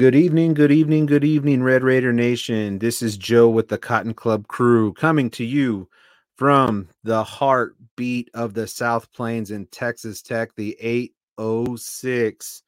[0.00, 2.78] Good evening, good evening, good evening, Red Raider Nation.
[2.78, 5.90] This is Joe with the Cotton Club crew coming to you
[6.38, 12.62] from the heartbeat of the South Plains in Texas Tech, the 806.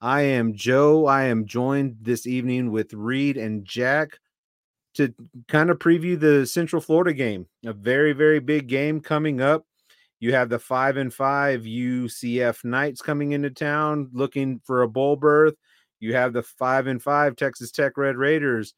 [0.00, 1.04] I am Joe.
[1.04, 4.18] I am joined this evening with Reed and Jack
[4.94, 5.12] to
[5.48, 9.66] kind of preview the Central Florida game, a very, very big game coming up.
[10.18, 15.16] You have the five and five UCF Knights coming into town looking for a bowl
[15.16, 15.56] berth.
[16.00, 18.74] You have the five and five Texas Tech Red Raiders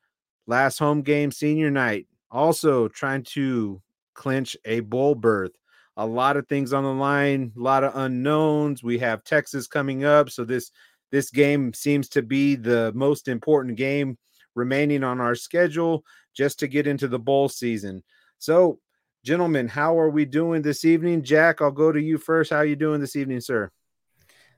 [0.46, 3.80] last home game senior night, also trying to
[4.14, 5.52] clinch a bowl berth.
[5.96, 8.82] A lot of things on the line, a lot of unknowns.
[8.82, 10.70] We have Texas coming up, so this
[11.10, 14.18] this game seems to be the most important game
[14.54, 18.02] remaining on our schedule just to get into the bowl season.
[18.38, 18.78] So,
[19.22, 21.22] gentlemen, how are we doing this evening?
[21.22, 22.50] Jack, I'll go to you first.
[22.50, 23.70] How are you doing this evening, sir?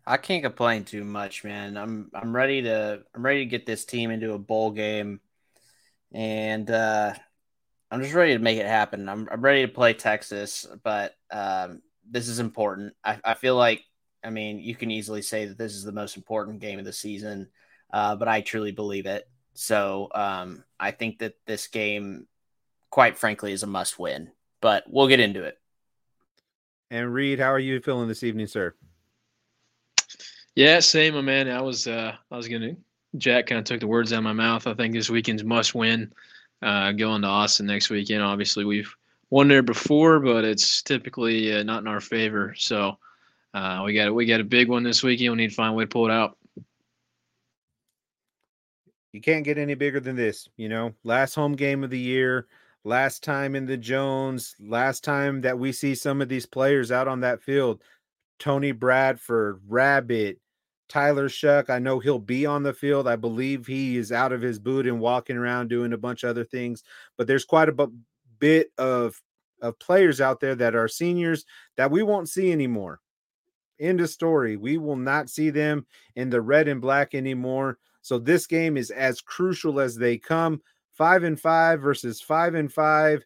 [0.06, 1.76] I can't complain too much, man.
[1.76, 5.20] I'm I'm ready to I'm ready to get this team into a bowl game,
[6.12, 7.14] and uh,
[7.90, 9.08] I'm just ready to make it happen.
[9.08, 12.94] I'm I'm ready to play Texas, but um, this is important.
[13.02, 13.82] I, I feel like
[14.22, 16.92] I mean you can easily say that this is the most important game of the
[16.92, 17.48] season,
[17.92, 19.26] uh, but I truly believe it.
[19.54, 22.26] So um, I think that this game,
[22.90, 24.32] quite frankly, is a must win.
[24.60, 25.58] But we'll get into it.
[26.90, 28.74] And Reed, how are you feeling this evening, sir?
[30.54, 31.48] Yeah, same, my man.
[31.48, 32.76] I was uh I was gonna
[33.18, 34.66] Jack kind of took the words out of my mouth.
[34.66, 36.12] I think this weekend's must win.
[36.62, 38.22] Uh, going to Austin next weekend.
[38.22, 38.94] Obviously, we've
[39.30, 42.54] won there before, but it's typically uh, not in our favor.
[42.56, 42.98] So
[43.52, 45.32] uh, we got we got a big one this weekend.
[45.32, 46.38] We need to find a way to pull it out.
[49.12, 50.48] You can't get any bigger than this.
[50.56, 52.46] You know, last home game of the year,
[52.82, 57.08] last time in the Jones, last time that we see some of these players out
[57.08, 57.82] on that field.
[58.40, 60.38] Tony Bradford, Rabbit,
[60.88, 61.70] Tyler Shough.
[61.70, 63.08] I know he'll be on the field.
[63.08, 66.30] I believe he is out of his boot and walking around doing a bunch of
[66.30, 66.82] other things.
[67.16, 67.88] But there's quite a
[68.38, 69.20] bit of
[69.62, 71.46] of players out there that are seniors
[71.76, 73.00] that we won't see anymore.
[73.80, 74.56] End of story.
[74.56, 77.78] We will not see them in the red and black anymore.
[78.02, 80.60] So this game is as crucial as they come.
[80.92, 83.24] Five and five versus five and five,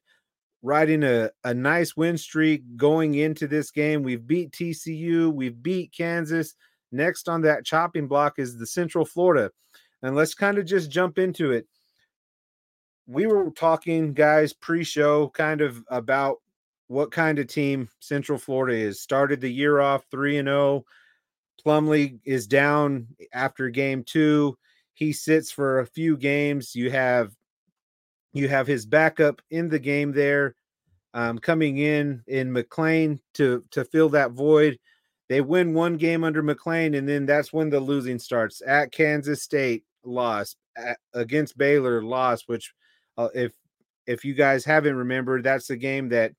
[0.63, 4.03] riding a, a nice win streak going into this game.
[4.03, 6.55] We've beat TCU, we've beat Kansas.
[6.91, 9.51] Next on that chopping block is the Central Florida.
[10.03, 11.67] And let's kind of just jump into it.
[13.07, 16.39] We were talking, guys, pre show kind of about
[16.89, 19.01] what kind of team Central Florida is.
[19.01, 20.85] Started the year off 3 and 0.
[21.65, 24.57] Plumlee is down after game two.
[24.95, 26.75] He sits for a few games.
[26.75, 27.33] You have
[28.33, 30.55] you have his backup in the game there,
[31.15, 34.79] um, coming in in McClain to to fill that void.
[35.29, 38.63] They win one game under McClain, and then that's when the losing starts.
[38.67, 42.45] At Kansas State, lost At, against Baylor, lost.
[42.47, 42.73] Which,
[43.17, 43.53] uh, if
[44.07, 46.33] if you guys haven't remembered, that's the game that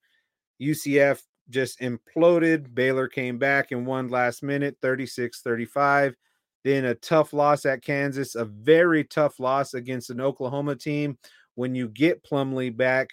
[0.61, 2.73] UCF just imploded.
[2.73, 6.15] Baylor came back and won last minute, 36 35.
[6.65, 11.17] Then a tough loss at Kansas, a very tough loss against an Oklahoma team
[11.55, 13.09] when you get Plumlee back.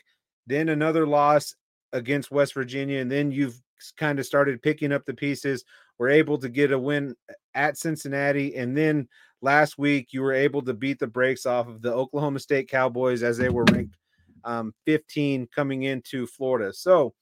[0.47, 1.55] Then another loss
[1.93, 3.61] against West Virginia, and then you've
[3.97, 5.65] kind of started picking up the pieces.
[5.99, 7.15] We're able to get a win
[7.55, 9.09] at Cincinnati, and then
[9.43, 13.23] last week you were able to beat the brakes off of the Oklahoma State Cowboys
[13.23, 13.97] as they were ranked
[14.45, 16.73] um, 15 coming into Florida.
[16.73, 17.15] So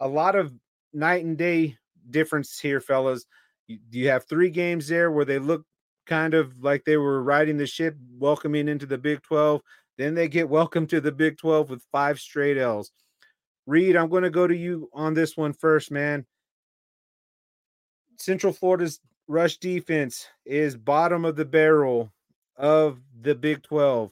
[0.00, 0.52] a lot of
[0.92, 1.76] night and day
[2.10, 3.26] difference here, fellas
[3.66, 5.64] you, you have three games there where they look
[6.06, 9.60] kind of like they were riding the ship, welcoming into the Big 12.
[9.96, 12.90] Then they get welcomed to the Big 12 with five straight L's.
[13.66, 16.26] Reed, I'm going to go to you on this one first, man.
[18.16, 22.12] Central Florida's rush defense is bottom of the barrel
[22.56, 24.10] of the Big 12.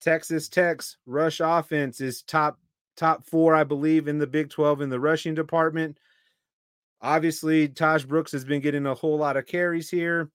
[0.00, 2.58] Texas Tech's rush offense is top
[2.96, 5.98] top 4 I believe in the Big 12 in the rushing department.
[7.00, 10.30] Obviously, Tahj Brooks has been getting a whole lot of carries here.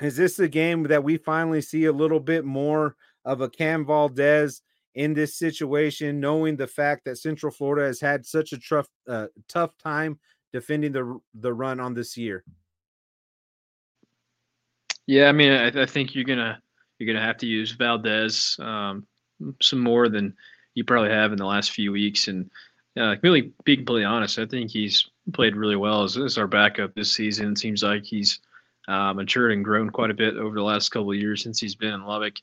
[0.00, 3.86] Is this a game that we finally see a little bit more of a Cam
[3.86, 4.62] Valdez
[4.94, 9.26] in this situation, knowing the fact that Central Florida has had such a tough, uh,
[9.48, 10.18] tough time
[10.52, 12.44] defending the the run on this year?
[15.06, 16.60] Yeah, I mean, I, I think you're gonna
[16.98, 19.06] you're gonna have to use Valdez um,
[19.60, 20.34] some more than
[20.74, 22.50] you probably have in the last few weeks, and
[22.96, 26.94] uh, really being completely honest, I think he's played really well as, as our backup
[26.94, 27.52] this season.
[27.52, 28.40] It seems like he's
[28.88, 31.74] uh, matured and grown quite a bit over the last couple of years since he's
[31.74, 32.34] been in Lubbock.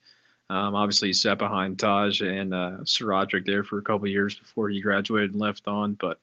[0.50, 4.70] Um, obviously, he sat behind Tahj and uh, SaRodorick there for a couple years before
[4.70, 5.96] he graduated and left on.
[5.96, 6.20] But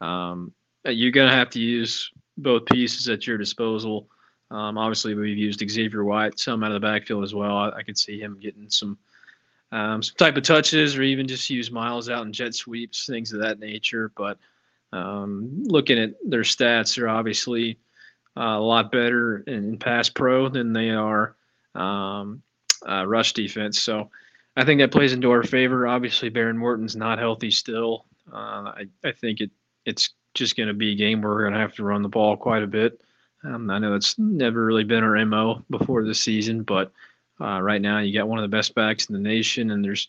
[0.00, 0.52] um,
[0.84, 4.08] you're going to have to use both pieces at your disposal.
[4.50, 7.56] Um, obviously, we've used Xavier White some out of the backfield as well.
[7.56, 8.98] I, I could see him getting some
[9.72, 13.32] um, some type of touches, or even just use Myles out in jet sweeps, things
[13.32, 14.12] of that nature.
[14.16, 14.38] But
[14.92, 17.78] um, looking at their stats, they're obviously
[18.36, 21.34] uh, a lot better in, in, pass pro than they are
[21.74, 22.40] um,
[22.88, 23.80] uh, rush defense.
[23.80, 24.10] So
[24.56, 25.86] I think that plays into our favor.
[25.86, 28.04] Obviously, Behren Morton's not healthy still.
[28.32, 29.50] Uh, I, I think it
[29.84, 32.08] it's just going to be a game where we're going to have to run the
[32.08, 33.00] ball quite a bit.
[33.44, 36.90] Um, I know it's never really been our mo before this season, but
[37.40, 40.08] uh, right now you got one of the best backs in the nation, and there's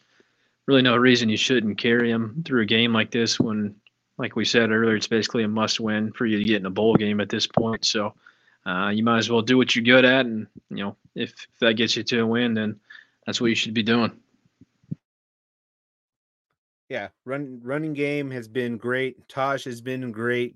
[0.66, 3.75] really no reason you shouldn't carry him through a game like this when
[4.18, 6.72] like we said earlier, it's basically a must win for you to get in a
[6.72, 7.83] bowl game at this point.
[7.83, 8.13] So
[8.65, 10.25] uh, you might as well do what you're good at.
[10.25, 12.79] And, you know, if, if that gets you to a win, then
[13.25, 14.12] that's what you should be doing.
[16.89, 19.27] Yeah, run running game has been great.
[19.27, 20.56] Tahj has been great.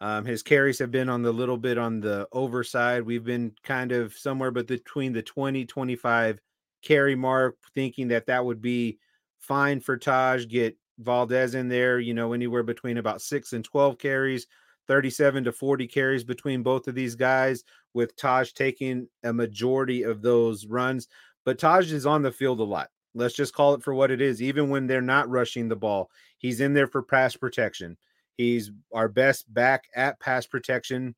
[0.00, 3.02] Um, his carries have been on the little bit on the overside.
[3.02, 6.40] We've been kind of somewhere but between the 20 25
[6.82, 8.98] carry mark, thinking that that would be
[9.40, 10.48] fine for Tahj.
[10.48, 14.46] Get Valdez in there, you know, anywhere between about six and 12 carries,
[14.88, 20.22] 37 to 40 carries between both of these guys, with Tahj taking a majority of
[20.22, 21.08] those runs.
[21.44, 22.90] But Tahj is on the field a lot.
[23.14, 24.42] Let's just call it for what it is.
[24.42, 27.96] Even when they're not rushing the ball, he's in there for pass protection.
[28.36, 31.14] He's our best back at pass protection,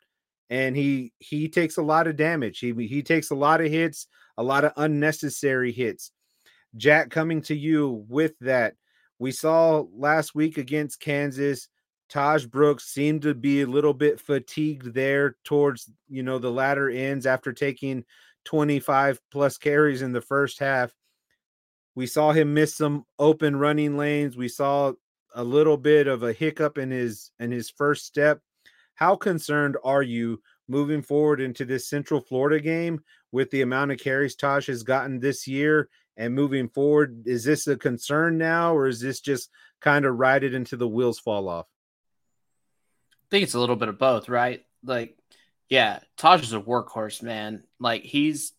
[0.51, 2.59] and he he takes a lot of damage.
[2.59, 6.13] He he takes a lot of hits, a lot of unnecessary hits.
[6.77, 8.75] Jack coming to you with that
[9.19, 11.69] we saw last week against Kansas,
[12.11, 16.89] Tahj Brooks seemed to be a little bit fatigued there towards, you know, the latter
[16.89, 18.05] ends after taking
[18.45, 20.93] 25 plus carries in the first half.
[21.95, 24.37] We saw him miss some open running lanes.
[24.37, 24.93] We saw
[25.35, 28.41] a little bit of a hiccup in his in his first step.
[28.95, 33.01] How concerned are you moving forward into this Central Florida game
[33.33, 37.67] with the amount of carries Tahj has gotten this year and moving forward is this
[37.67, 39.51] a concern now or is this just
[39.81, 41.67] kind of ride it until the wheels fall off
[43.31, 44.65] think it's a little bit of both right?
[44.85, 45.17] Like
[45.69, 47.65] yeah Tahj is a workhorse man.
[47.79, 48.53] Like he's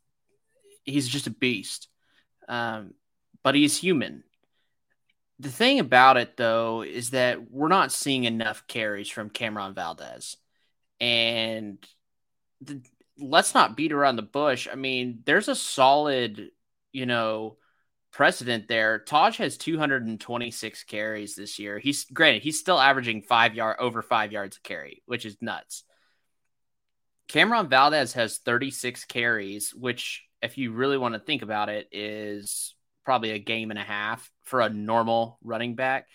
[0.84, 1.88] he's just a beast.
[2.48, 2.94] Um
[3.44, 4.24] but he's human.
[5.40, 10.38] The thing about it though is that we're not seeing enough carries from Cameron Valdez.
[11.00, 11.78] And
[12.62, 12.82] the,
[13.20, 14.68] let's not beat around the bush.
[14.72, 16.50] I mean there's a solid
[16.92, 17.58] you know,
[18.12, 19.04] precedent there.
[19.08, 21.80] Tahj has 226 carries this year.
[21.80, 25.84] He's granted he's still averaging five yard over five yards a carry, which is nuts.
[27.28, 32.74] Cameron Valdez has 36 carries, which, if you really want to think about it, is
[33.04, 36.08] probably a game and a half for a normal running back.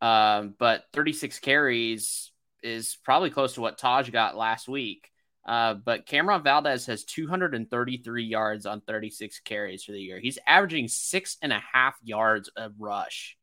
[0.00, 2.32] Um, but 36 carries
[2.62, 5.09] is probably close to what Tahj got last week.
[5.46, 10.20] Uh, but Cameron Valdez has 233 yards on 36 carries for the year.
[10.20, 13.36] He's averaging six and a half yards a rush.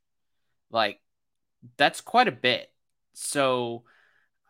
[0.69, 1.01] Like,
[1.77, 2.71] that's quite a bit.
[3.13, 3.83] So,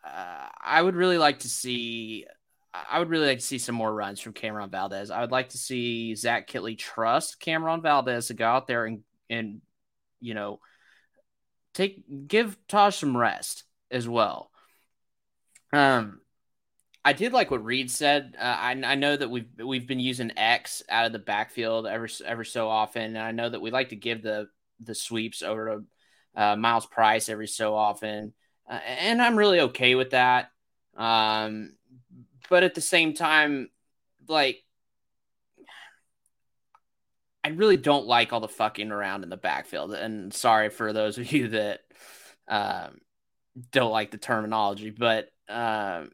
[0.04, 2.26] uh, I would really like to see.
[2.74, 5.10] I would really like to see some more runs from Cameron Valdez.
[5.10, 9.04] I would like to see Zach Kittley trust Cameron Valdez to go out there and
[9.30, 9.62] and
[10.20, 10.60] you know
[11.74, 14.52] take give Tahj some rest as well.
[15.74, 16.22] Um,
[17.08, 18.36] I did like what Reed said.
[18.38, 22.10] Uh, I, I know that we've we've been using X out of the backfield ever
[22.26, 24.50] ever so often, and I know that we like to give the
[24.82, 25.86] the sweeps over
[26.36, 28.34] to uh, Myles Price every so often,
[28.70, 30.52] uh, and I'm really okay with that.
[30.98, 31.78] Um,
[32.50, 33.70] but at the same time,
[34.28, 34.62] like
[37.42, 39.94] I really don't like all the fucking around in the backfield.
[39.94, 41.80] And sorry for those of you that
[42.50, 42.98] um,
[43.72, 46.12] don't like the terminology, but um,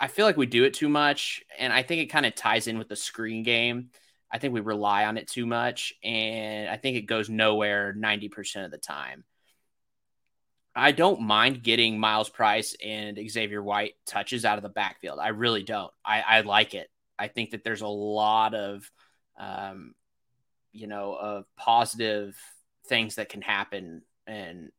[0.00, 2.66] I feel like we do it too much, and I think it kind of ties
[2.66, 3.90] in with the screen game.
[4.30, 8.64] I think we rely on it too much, and I think it goes nowhere 90%
[8.64, 9.24] of the time.
[10.74, 15.18] I don't mind getting Myles Price and Xavier White touches out of the backfield.
[15.20, 15.92] I really don't.
[16.04, 16.88] I, I like it.
[17.18, 18.90] I think that there's a lot of,
[19.38, 19.94] um,
[20.72, 22.36] you know, of positive
[22.86, 24.70] things that can happen and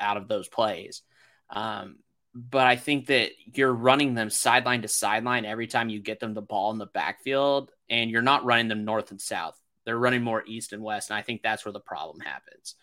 [0.00, 1.02] out of those plays.
[1.50, 1.98] Um,
[2.38, 6.34] but I think that you're running them sideline to sideline every time you get them
[6.34, 9.60] the ball in the backfield, and you're not running them north and south.
[9.84, 12.76] They're running more east and west, and I think that's where the problem happens.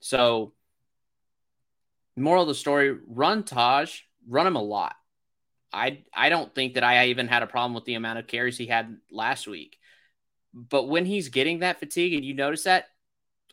[0.00, 0.52] So,
[2.14, 4.96] moral of the story: run Tahj, run him a lot.
[5.72, 8.58] I I don't think that I even had a problem with the amount of carries
[8.58, 9.78] he had last week,
[10.52, 12.88] but when he's getting that fatigue, and you notice that,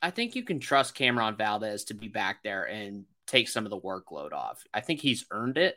[0.01, 3.69] I think you can trust Cameron Valdez to be back there and take some of
[3.69, 4.63] the workload off.
[4.73, 5.75] I think he's earned it.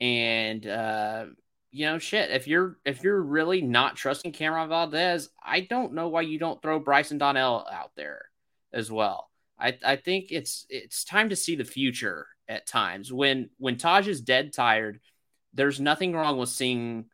[0.00, 1.26] And uh,
[1.70, 6.08] you know, shit, if you're if you're really not trusting Cameron Valdez, I don't know
[6.08, 8.26] why you don't throw Bryson Donnell out there
[8.72, 9.30] as well.
[9.58, 13.12] I, I think it's it's time to see the future at times.
[13.12, 15.00] When when Tahj is dead tired,
[15.52, 17.06] there's nothing wrong with seeing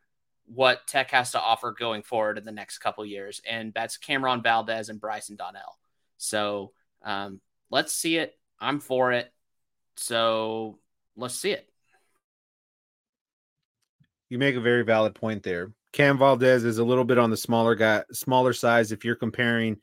[0.45, 4.41] what Tech has to offer going forward in the next couple years, and that's Cameron
[4.41, 5.77] Valdez and Bryson Donnell.
[6.17, 6.73] So
[7.03, 8.37] um, let's see it.
[8.59, 9.31] I'm for it.
[10.01, 10.79] So
[11.15, 11.69] let's see it.
[14.29, 15.73] You make a very valid point there.
[15.93, 18.91] Cam Valdez is a little bit on the smaller guy, smaller size.
[18.91, 19.77] If you're comparing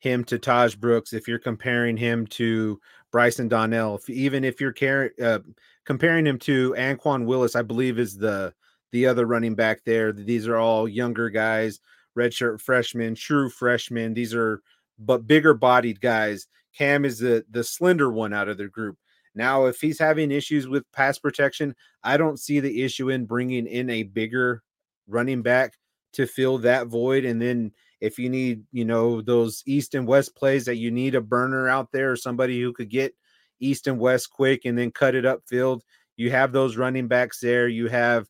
[0.00, 2.80] him to Tahj Brooks, if you're comparing him to
[3.12, 5.38] Bryson Donnell, if, even if you're car- uh,
[5.86, 8.52] comparing him to Anquan Willis, I believe is the
[8.90, 10.12] the other running back there.
[10.12, 11.80] These are all younger guys,
[12.18, 14.12] redshirt freshmen, true freshmen.
[14.12, 14.60] These are
[14.98, 16.46] but bigger bodied guys.
[16.76, 18.98] Cam is the the slender one out of the group.
[19.34, 23.66] Now, if he's having issues with pass protection, I don't see the issue in bringing
[23.66, 24.62] in a bigger
[25.08, 25.74] running back
[26.14, 27.24] to fill that void.
[27.24, 31.14] And then if you need, you know, those east and west plays that you need
[31.14, 33.14] a burner out there or somebody who could get
[33.60, 35.80] east and west quick and then cut it upfield,
[36.16, 37.68] you have those running backs there.
[37.68, 38.26] You have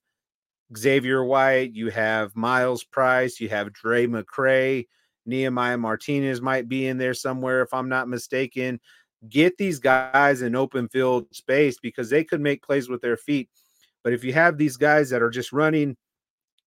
[0.77, 4.87] Xavier White, you have Myles Price, you have Drae McCray,
[5.27, 8.81] Nehemiah Martinez might be in there somewhere if I'm not mistaken
[9.29, 13.49] get these guys in open field space because they could make plays with their feet.
[14.03, 15.97] But if you have these guys that are just running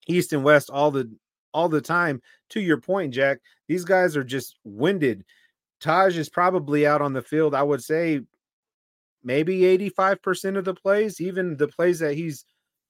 [0.08, 1.12] east and west all the
[1.53, 5.24] all the time, to your point, Jack, these guys are just winded.
[5.82, 8.22] Tahj is probably out on the field, I would say
[9.24, 12.46] maybe 85% of the plays, even the plays that he's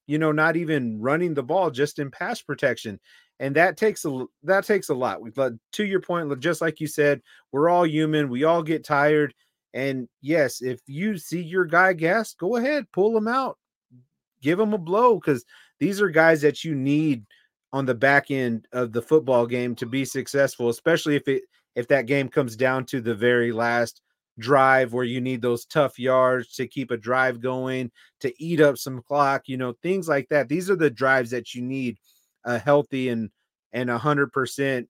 [0.08, 3.00] you know not even running the ball just in pass protection
[3.40, 5.22] and that takes a that takes a lot.
[5.22, 8.30] We to your point, just like you said, we're all human.
[8.30, 9.34] We all get tired.
[9.74, 13.58] And yes, if you see your guy gas, go ahead, pull him out,
[14.42, 15.46] give him a blow because
[15.80, 17.26] these are guys that you need
[17.72, 21.44] on the back end of the football game to be successful, especially if it
[21.76, 24.02] if that game comes down to the very last
[24.40, 28.78] drive where you need those tough yards to keep a drive going, to eat up
[28.78, 30.50] some clock, you know, things like that.
[30.50, 31.98] These are the drives that you need
[32.46, 33.30] a healthy and
[33.72, 34.90] and a hundred percent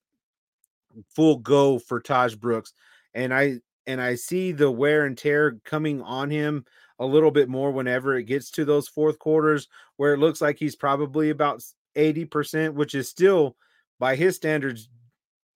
[1.10, 2.74] full go for Tahj Brooks.
[3.14, 3.60] And I
[3.90, 6.64] and I see the wear and tear coming on him
[7.00, 9.68] a little bit more whenever it gets to those fourth quarters
[9.98, 11.64] where it looks like he's probably about
[11.98, 13.56] 80%, which is still
[14.00, 14.90] by his standards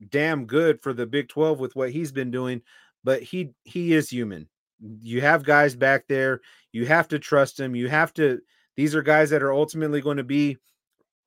[0.09, 2.63] damn good for the Big 12 with what he's been doing,
[3.03, 4.49] but he he is human.
[4.81, 7.75] You have guys back there, you have to trust him.
[7.75, 8.41] You have to
[8.75, 10.57] these are guys that are ultimately going to be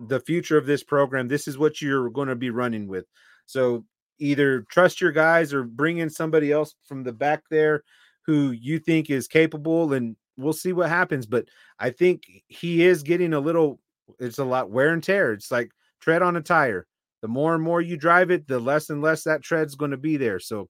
[0.00, 1.28] the future of this program.
[1.28, 3.04] This is what you're going to be running with.
[3.46, 3.84] So
[4.18, 7.82] either trust your guys or bring in somebody else from the back there
[8.24, 11.46] who you think is capable and we'll see what happens but
[11.78, 13.80] i think he is getting a little
[14.18, 15.70] it's a lot wear and tear it's like
[16.00, 16.86] tread on a tire.
[17.22, 19.96] The more and more you drive it the less and less that tread's going to
[19.96, 20.68] be there so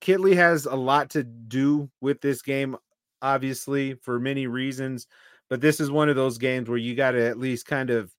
[0.00, 2.76] Kittley has a lot to do with this game
[3.20, 5.06] obviously for many reasons
[5.50, 8.10] but this is one of those games where you got to at least kind of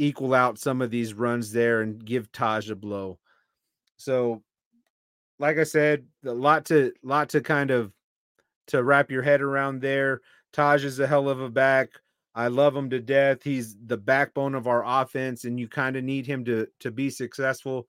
[0.00, 3.18] equal out some of these runs there and give Tahj a blow.
[3.96, 4.42] So,
[5.38, 7.92] like I said, a lot to lot to kind of
[8.68, 10.22] to wrap your head around there.
[10.52, 11.90] Tahj is a hell of a back.
[12.34, 13.42] I love him to death.
[13.42, 17.10] He's the backbone of our offense, and you kind of need him to to be
[17.10, 17.86] successful.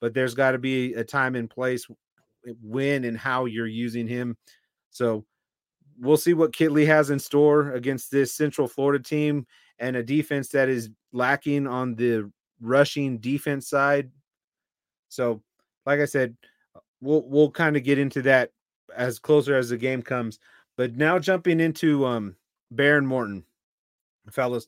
[0.00, 1.86] But there's got to be a time and place
[2.62, 4.36] when and how you're using him.
[4.90, 5.24] So
[5.98, 9.46] we'll see what Kittley has in store against this Central Florida team
[9.78, 12.30] and a defense that is lacking on the
[12.60, 14.10] rushing defense side.
[15.08, 15.42] So,
[15.86, 16.36] like I said,
[17.00, 18.50] we'll we'll kind of get into that
[18.94, 20.38] as closer as the game comes.
[20.76, 22.36] But now jumping into um
[22.74, 23.44] Behren Morton.
[24.30, 24.66] fellas,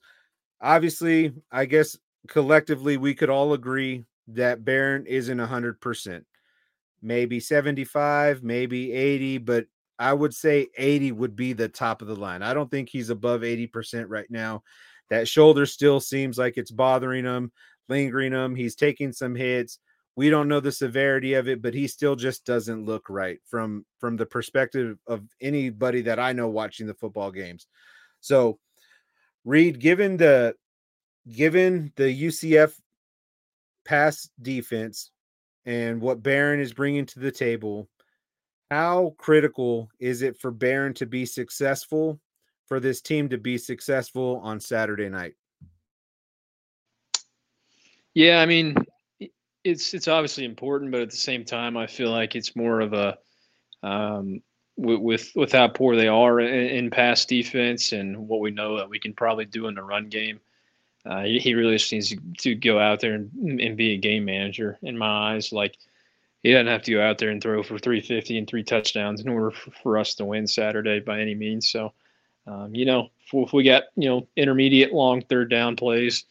[0.61, 1.99] obviously, I guess
[2.29, 6.25] collectively we could all agree that Behren isn't 100%.
[7.03, 9.67] Maybe 75, maybe 80, but
[9.99, 12.43] I would say 80 would be the top of the line.
[12.43, 14.62] I don't think he's above 80% right now.
[15.10, 17.52] That shoulder still seems like it's bothering him,
[17.88, 18.54] lingering him.
[18.54, 19.78] He's taking some hits.
[20.16, 23.84] We don't know the severity of it, but he still just doesn't look right from
[24.00, 27.66] from the perspective of anybody that I know watching the football games.
[28.20, 28.58] So,
[29.44, 30.54] Reed, given the
[31.30, 32.72] given the UCF
[33.84, 35.10] pass defense
[35.64, 37.88] and what Behren is bringing to the table,
[38.70, 42.20] how critical is it for Behren to be successful,
[42.66, 45.35] for this team to be successful on Saturday night?
[48.14, 48.76] Yeah, I mean,
[49.64, 52.92] it's it's obviously important, but at the same time, I feel like it's more of
[52.92, 53.18] a
[53.82, 54.40] um,
[54.76, 58.76] with, with with how poor they are in, in pass defense and what we know
[58.78, 60.40] that we can probably do in the run game.
[61.04, 64.76] Uh, he, really just needs to go out there and, and be a game manager
[64.82, 65.52] in my eyes.
[65.52, 65.76] Like
[66.42, 69.28] he doesn't have to go out there and throw for 350 and three touchdowns in
[69.28, 71.68] order for, for us to win Saturday by any means.
[71.68, 71.92] So,
[72.47, 76.25] um, you know, if, we got you know intermediate long third down plays,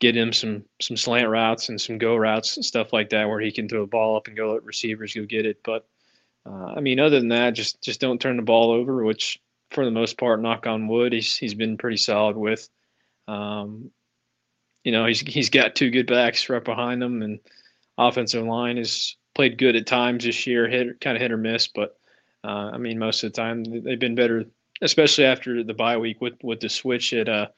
[0.00, 3.40] get him some some slant routes and some go routes and stuff like that where
[3.40, 5.60] he can throw the ball up and go let receivers go get it.
[5.62, 5.86] But
[6.46, 9.40] uh, I mean, other than that, just just don't turn the ball over, which
[9.70, 12.68] for the most part, knock on wood, he's he's been pretty solid with.
[13.28, 13.90] Um,
[14.84, 17.40] you know, he's he's got two good backs right behind him, and
[17.98, 21.68] offensive line has played good at times this year, hit kind of hit or miss,
[21.68, 21.98] but
[22.44, 24.44] uh, I mean most of the time they've been better,
[24.82, 27.48] especially after the bye week with with the switch at uh,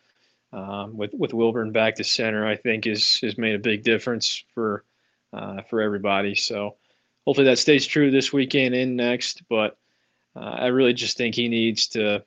[0.52, 2.46] um, with with Wilburn back to center.
[2.46, 4.84] I think is has made a big difference for
[5.32, 6.34] uh, for everybody.
[6.34, 6.76] So
[7.26, 9.42] hopefully that stays true this weekend and next.
[9.48, 9.76] But
[10.36, 12.24] uh, I really just think he needs to,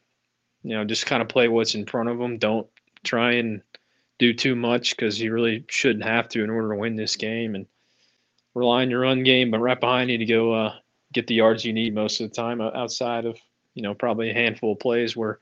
[0.63, 2.37] you know, just kind of play what's in front of him.
[2.37, 2.67] Don't
[3.03, 3.61] try and
[4.19, 7.55] do too much because you really shouldn't have to in order to win this game.
[7.55, 7.65] And
[8.53, 10.75] rely on your run game, but right behind you to go uh,
[11.13, 13.37] get the yards you need most of the time uh, outside of
[13.73, 15.39] you know probably a handful of plays where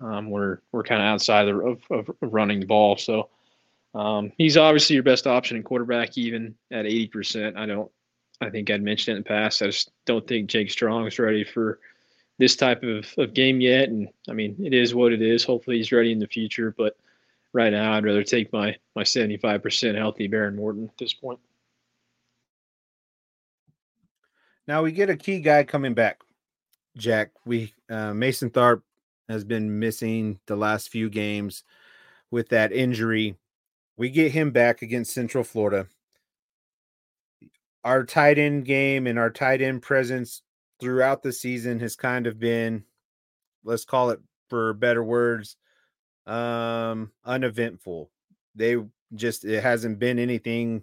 [0.00, 2.96] um, we're we're kind of outside of, of, running the ball.
[2.96, 3.28] So
[3.94, 7.56] um, he's obviously your best option in quarterback, even at eighty percent.
[7.56, 7.90] I don't.
[8.40, 9.62] I think I'd mentioned it in the past.
[9.62, 11.78] I just don't think Jake Strong is ready for
[12.38, 13.88] this type of, of game yet.
[13.88, 15.44] And I mean, it is what it is.
[15.44, 16.74] Hopefully, he's ready in the future.
[16.76, 16.96] But
[17.52, 21.14] right now, I'd rather take my my seventy five percent healthy Behren Morton at this
[21.14, 21.38] point.
[24.66, 26.23] Now we get a key guy coming back.
[26.96, 28.82] Jack, we uh, Mason Tharp
[29.28, 31.64] has been missing the last few games
[32.30, 33.36] with that injury.
[33.96, 35.86] We get him back against Central Florida.
[37.84, 40.42] Our tight end game and our tight end presence
[40.80, 42.84] throughout the season has kind of been,
[43.64, 45.56] let's call it for better words,
[46.26, 48.10] um, uneventful.
[48.54, 48.76] They
[49.14, 50.82] just it hasn't been anything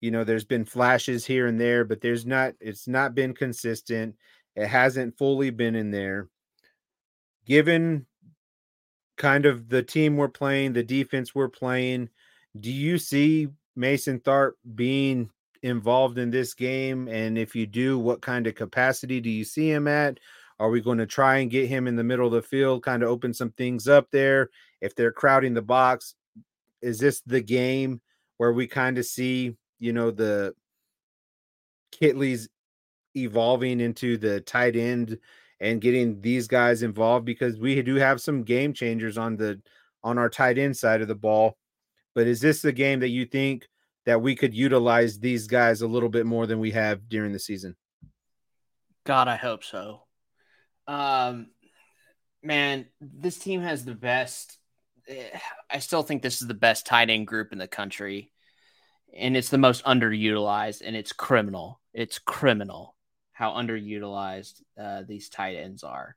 [0.00, 4.14] you know there's been flashes here and there but there's not it's not been consistent
[4.56, 6.28] it hasn't fully been in there.
[7.46, 8.06] Given
[9.16, 12.08] kind of the team we're playing the defense we're playing
[12.58, 15.30] do you see mason tharp being
[15.64, 17.08] involved in this game?
[17.08, 20.20] And if you do what kind of capacity do you see him at?
[20.60, 23.02] Are we going to try and get him in the middle of the field kind
[23.02, 24.50] of open some things up there?
[24.80, 26.14] If they're crowding the box
[26.82, 28.02] is this the game
[28.36, 30.54] where we kind of see you know the
[31.92, 32.48] Kittley's
[33.16, 35.18] evolving into the tight end
[35.60, 39.60] and getting these guys involved because we do have some game changers on the
[40.02, 41.56] on our tight end side of the ball.
[42.14, 43.68] But is this the game that you think
[44.06, 47.38] that we could utilize these guys a little bit more than we have during the
[47.38, 47.76] season?
[49.04, 50.02] God, I hope so.
[50.86, 51.48] Um,
[52.42, 54.58] man, this team has the best.
[55.08, 55.38] Eh,
[55.70, 58.30] I still think this is the best tight end group in the country
[59.16, 61.80] and it's the most underutilized, and it's criminal.
[61.92, 62.93] It's criminal
[63.34, 66.16] how underutilized uh, these tight ends are.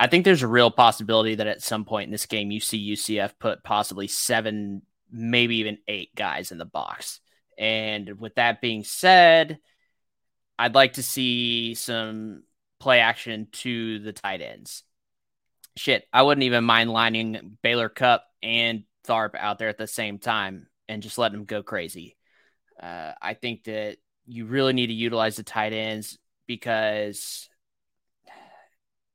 [0.00, 2.92] I think there's a real possibility that at some point in this game, you see
[2.94, 7.20] UCF put possibly seven, maybe even eight guys in the box.
[7.56, 9.58] And with that being said,
[10.58, 12.42] I'd like to see some
[12.80, 14.82] play action to the tight ends.
[15.76, 20.18] Shit, I wouldn't even mind lining Baylor Cupp and Tharp out there at the same
[20.18, 22.16] time and just let them go crazy.
[22.80, 27.48] Uh, I think that you really need to utilize the tight ends because,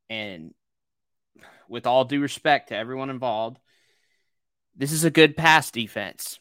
[0.10, 0.54] and
[1.67, 3.60] with all due respect to everyone involved,
[4.76, 6.39] this is a good pass defense.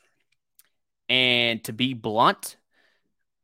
[1.08, 2.56] And to be blunt,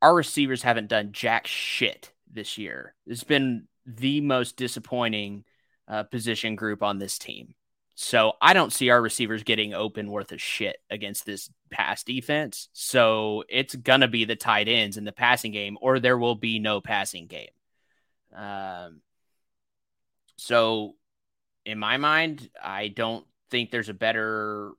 [0.03, 2.95] our receivers haven't done jack shit this year.
[3.07, 5.45] It's been the most disappointing
[5.89, 7.55] uh, position group on this team.
[7.95, 12.69] So I don't see our receivers getting open worth a shit against this pass defense.
[12.73, 16.61] So it's gonna be the tight ends in the passing game, or there will be
[16.61, 17.51] no passing game.
[18.33, 19.01] Um,
[20.37, 20.95] so
[21.67, 24.73] in my mind, I don't think there's a better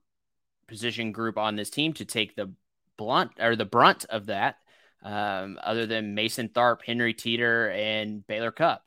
[0.67, 2.53] position group on this team to take the
[2.97, 4.55] blunt or the brunt of that,
[5.03, 8.83] um, other than Mason Tharp, Henry Teeter, and Baylor Cupp.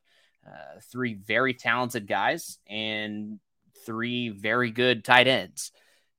[0.47, 3.39] Uh, three very talented guys and
[3.85, 5.73] three very good tight ends.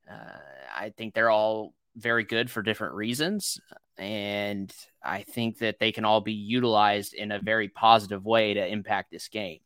[0.08, 0.38] Uh,
[0.76, 3.60] I think they're all very good for different reasons.
[3.98, 4.72] And
[5.02, 9.10] I think that they can all be utilized in a very positive way to impact
[9.10, 9.60] this game.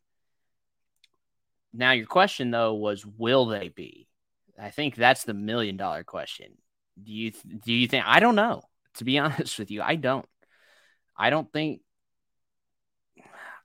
[1.72, 4.08] Now, your question though was, will they be?
[4.60, 6.52] I think that's the million dollar question.
[7.02, 7.32] Do you
[7.64, 8.04] do you think?
[8.06, 8.62] I don't know.
[8.94, 10.26] To be honest with you, I don't.
[11.16, 11.80] I don't think.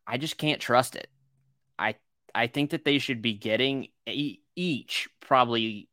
[0.06, 1.08] I just can't trust it.
[1.78, 1.96] I
[2.34, 3.90] I think that they should be getting
[4.56, 5.88] each probably,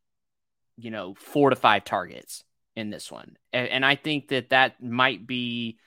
[0.77, 2.43] you know, four to five targets
[2.77, 5.77] in this one, and, and I think that that might be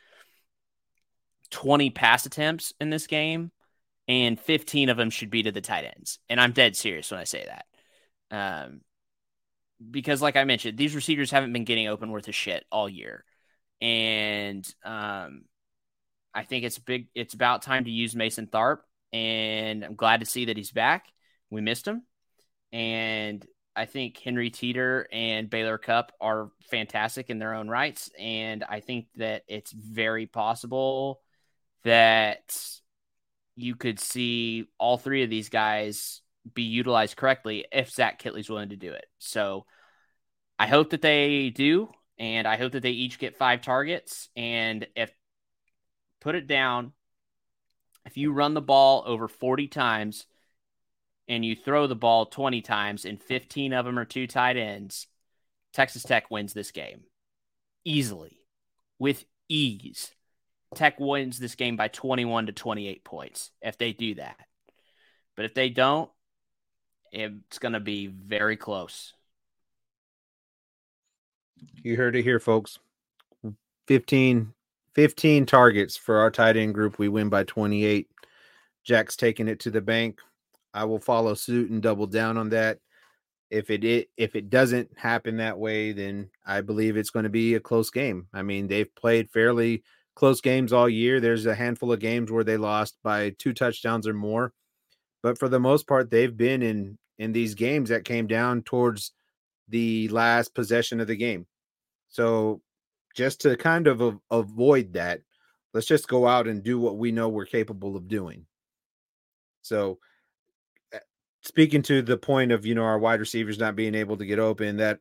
[1.48, 3.50] twenty pass attempts in this game
[4.10, 6.18] and 15 of them should be to the tight ends.
[6.28, 7.64] And I'm dead serious when I say that.
[8.36, 8.80] Um,
[9.88, 13.24] because, like I mentioned, these receivers haven't been getting open worth a shit all year.
[13.80, 15.44] And um,
[16.34, 17.06] I think it's big.
[17.14, 18.78] It's about time to use Mason Tharp.
[19.12, 21.06] And I'm glad to see that he's back.
[21.48, 22.02] We missed him.
[22.72, 28.10] And I think Henry Teeter and Baylor Cupp are fantastic in their own rights.
[28.18, 31.20] And I think that it's very possible
[31.84, 32.56] that
[33.56, 36.20] you could see all three of these guys
[36.54, 39.06] be utilized correctly if Zach Kittley's willing to do it.
[39.18, 39.66] So
[40.58, 44.28] I hope that they do, and I hope that they each get five targets.
[44.36, 45.12] And if
[46.20, 46.92] put it down,
[48.04, 50.26] if you run the ball over 40 times
[51.30, 55.06] and you throw the ball 20 times and 15 of them are two tight ends,
[55.72, 57.04] Texas Tech wins this game
[57.84, 58.40] easily
[58.98, 60.12] with ease.
[60.74, 64.36] Tech wins this game by 21 to 28 points if they do that.
[65.36, 66.10] But if they don't,
[67.12, 69.14] it's going to be very close.
[71.82, 72.80] You heard it here, folks.
[73.86, 74.52] 15,
[74.94, 76.98] 15 targets for our tight end group.
[76.98, 78.08] We win by 28.
[78.82, 80.20] Jack's taking it to the bank.
[80.72, 82.78] I will follow suit and double down on that.
[83.50, 87.30] If it, it if it doesn't happen that way, then I believe it's going to
[87.30, 88.28] be a close game.
[88.32, 89.82] I mean, they've played fairly
[90.14, 91.20] close games all year.
[91.20, 94.52] There's a handful of games where they lost by two touchdowns or more,
[95.22, 99.12] but for the most part, they've been in in these games that came down towards
[99.68, 101.46] the last possession of the game.
[102.08, 102.62] So,
[103.14, 105.20] just to kind of a- avoid that,
[105.74, 108.46] let's just go out and do what we know we're capable of doing.
[109.62, 109.98] So,
[111.42, 114.38] speaking to the point of you know our wide receivers not being able to get
[114.38, 115.00] open, that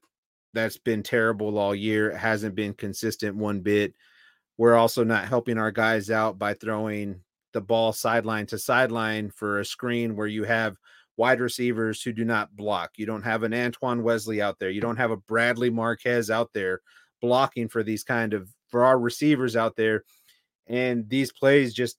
[0.54, 2.12] that's been terrible all year.
[2.12, 3.93] It hasn't been consistent one bit.
[4.58, 7.21] We're also not helping our guys out by throwing
[7.54, 10.78] the ball sideline to sideline for a screen where you have
[11.17, 12.91] wide receivers who do not block.
[12.97, 14.69] You don't have an Antoine Wesley out there.
[14.69, 16.82] You don't have a Bradley Marquez out there
[17.21, 20.04] blocking for these kind of for our receivers out there.
[20.67, 21.97] And these plays just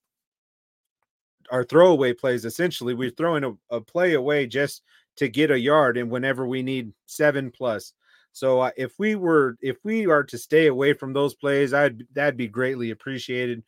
[1.51, 2.45] are throwaway plays.
[2.45, 4.83] Essentially, we're throwing a, a play away just
[5.17, 5.97] to get a yard.
[5.97, 7.93] And whenever we need seven plus,
[8.33, 12.05] so uh, if we were if we are to stay away from those plays, I'd
[12.15, 13.63] that'd be greatly appreciated.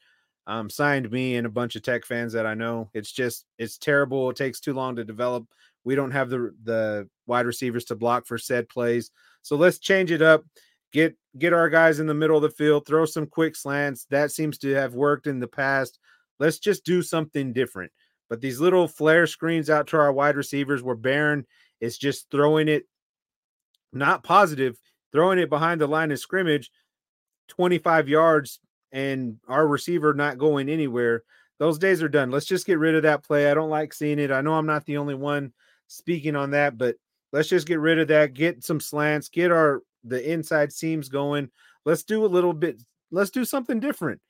[0.47, 2.90] Um, signed me and a bunch of tech fans that I know.
[2.95, 4.31] It's just it's terrible.
[4.31, 5.47] It takes too long to develop.
[5.85, 9.11] We don't have the the wide receivers to block for said plays.
[9.42, 10.45] So let's change it up.
[10.92, 14.05] Get get our guys in the middle of the field, throw some quick slants.
[14.07, 15.99] That seems to have worked in the past.
[16.42, 17.92] Let's just do something different.
[18.28, 21.44] But these little flare screens out to our wide receivers where Behren
[21.81, 22.83] is just throwing it
[23.92, 24.76] not positive,
[25.12, 26.72] throwing it behind the line of scrimmage
[27.46, 28.59] 25 yards
[28.90, 31.22] and our receiver not going anywhere.
[31.61, 32.33] Those days are done.
[32.33, 33.48] Let's just get rid of that play.
[33.48, 34.33] I don't like seeing it.
[34.33, 35.52] I know I'm not the only one
[35.87, 36.96] speaking on that, but
[37.33, 38.35] let's just get rid of that.
[38.35, 41.50] Get some slants, get our the inside seams going.
[41.85, 42.83] Let's do a little bit.
[43.12, 44.20] Let's do something different.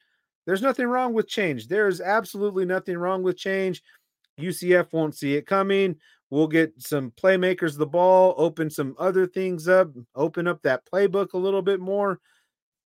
[0.46, 1.68] There's nothing wrong with change.
[1.68, 3.82] There is absolutely nothing wrong with change.
[4.40, 5.96] UCF won't see it coming.
[6.30, 11.34] We'll get some playmakers the ball, open some other things up, open up that playbook
[11.34, 12.20] a little bit more.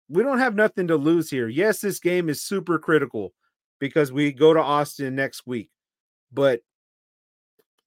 [0.09, 1.47] We don't have nothing to lose here.
[1.47, 3.33] Yes, this game is super critical
[3.79, 5.69] because we go to Austin next week,
[6.33, 6.61] but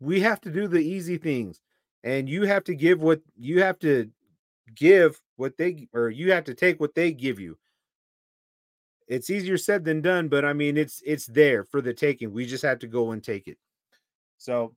[0.01, 1.61] we have to do the easy things.
[2.05, 4.09] And you have to give what you have to
[4.75, 7.59] give what they or you have to take what they give you.
[9.09, 12.33] It's easier said than done, but I mean it's it's there for the taking.
[12.33, 13.59] We just have to go and take it.
[14.37, 14.75] So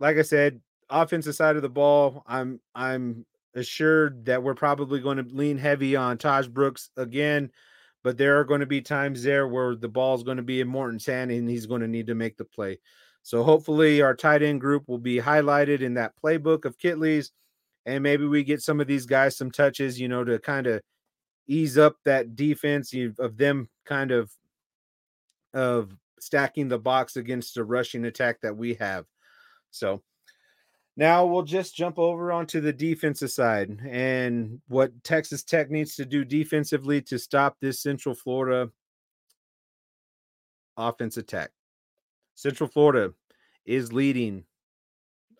[0.00, 5.18] like I said, offensive side of the ball, I'm I'm assured that we're probably going
[5.18, 7.50] to lean heavy on Tahj Brooks again,
[8.02, 10.60] but there are going to be times there where the ball is going to be
[10.60, 12.78] in Morton's hand and he's going to need to make the play.
[13.22, 17.30] So hopefully our tight end group will be highlighted in that playbook of Kittley's,
[17.86, 20.82] and maybe we get some of these guys some touches, you know, to kind of
[21.46, 24.30] ease up that defense of them kind of
[25.52, 29.04] of stacking the box against the rushing attack that we have.
[29.70, 30.02] So
[30.96, 36.04] now we'll just jump over onto the defensive side and what Texas Tech needs to
[36.04, 38.70] do defensively to stop this Central Florida
[40.76, 41.50] offense attack.
[42.34, 43.12] Central Florida
[43.66, 44.44] is leading.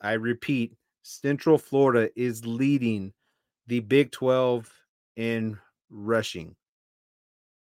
[0.00, 3.12] I repeat, Central Florida is leading
[3.66, 4.70] the Big 12
[5.16, 5.58] in
[5.90, 6.56] rushing.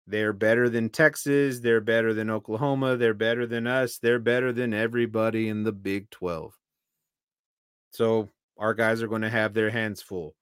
[0.08, 1.60] They're better than Texas.
[1.60, 2.98] They're better than Oklahoma.
[2.98, 3.98] They're better than us.
[3.98, 6.54] They're better than everybody in the Big 12.
[7.92, 10.36] So our guys are going to have their hands full,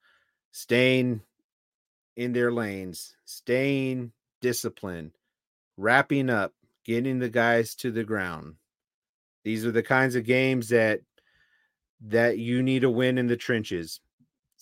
[0.52, 1.20] staying
[2.16, 5.12] in their lanes, staying disciplined,
[5.76, 6.52] wrapping up,
[6.84, 8.54] getting the guys to the ground.
[9.44, 11.00] These are the kinds of games that
[12.06, 14.00] that you need to win in the trenches.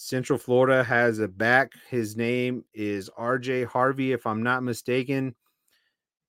[0.01, 1.73] Central Florida has a back.
[1.91, 5.35] His name is RJ Harvey, if I'm not mistaken.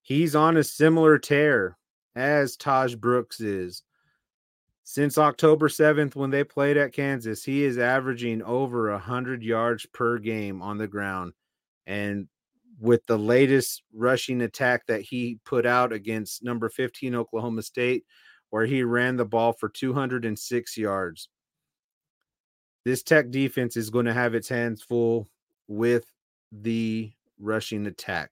[0.02, 1.78] He's on a similar tear
[2.16, 3.84] as Tahj Brooks is.
[4.84, 10.18] Since October 7th, when they played at Kansas, he is averaging over 100 yards per
[10.18, 11.34] game on the ground.
[11.86, 12.28] And
[12.80, 18.04] with the latest rushing attack that he put out against number 15 Oklahoma State,
[18.50, 21.30] where he ran the ball for 206 yards.
[22.90, 25.30] This Tech defense is going to have its hands full
[25.68, 26.12] with
[26.52, 28.32] the rushing attack.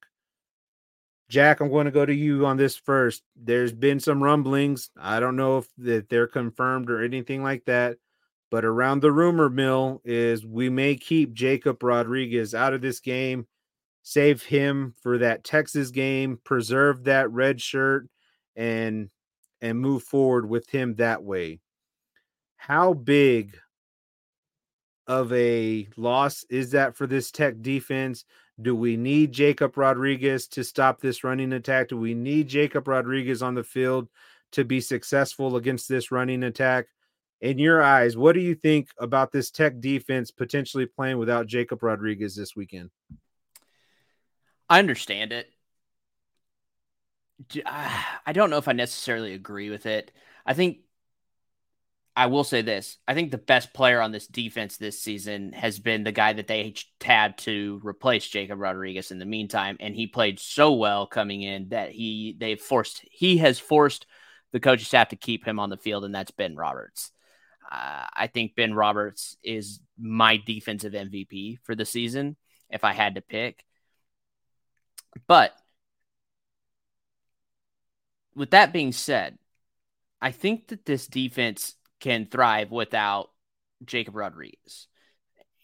[1.30, 3.22] Jack, I'm going to go to you on this first.
[3.36, 4.89] There's been some rumblings.
[5.00, 7.98] I don't know if that they're confirmed or anything like that,
[8.50, 13.46] but around the rumor mill is we may keep Jacob Rodriguez out of this game,
[14.02, 18.10] save him for that Texas game, preserve that red shirt,
[18.56, 19.12] and
[19.62, 21.60] and move forward with him that way.
[22.56, 23.56] How big
[25.08, 28.26] of a loss is that for this Tech defense?
[28.62, 31.89] Do we need Jacob Rodriguez to stop this running attack?
[31.89, 34.10] Do we need Jacob Rodriguez on the field
[34.54, 36.88] to be successful against this running attack?
[37.39, 41.84] In your eyes, what do you think about this Tech defense potentially playing without Jacob
[41.84, 42.89] Rodriguez this weekend?
[44.67, 45.48] I understand it.
[47.65, 50.12] Ah, I don't know if I necessarily agree with it.
[50.46, 50.80] I think
[52.17, 52.97] I will say this.
[53.08, 56.47] I think the best player on this defense this season has been the guy that
[56.47, 59.77] they had to replace Jacob Rodriguez in the meantime.
[59.80, 64.08] And he played so well coming in that he they forced he has forced
[64.51, 67.12] the coaching staff to keep him on the field, and that's Ben Roberts.
[67.71, 72.36] Uh, I think Ben Roberts is my defensive MVP for the season
[72.71, 73.63] if I had to pick.
[75.27, 75.53] But
[78.36, 79.38] with that being said,
[80.19, 83.30] I think that this defense can thrive without
[83.86, 84.88] Jacob Rodriguez.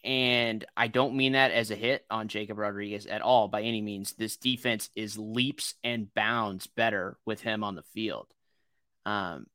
[0.04, 3.80] And I don't mean that as a hit on Jacob Rodriguez at all by any
[3.80, 4.12] means.
[4.12, 8.26] This defense is leaps and bounds better with him on the field.
[9.06, 9.46] Um,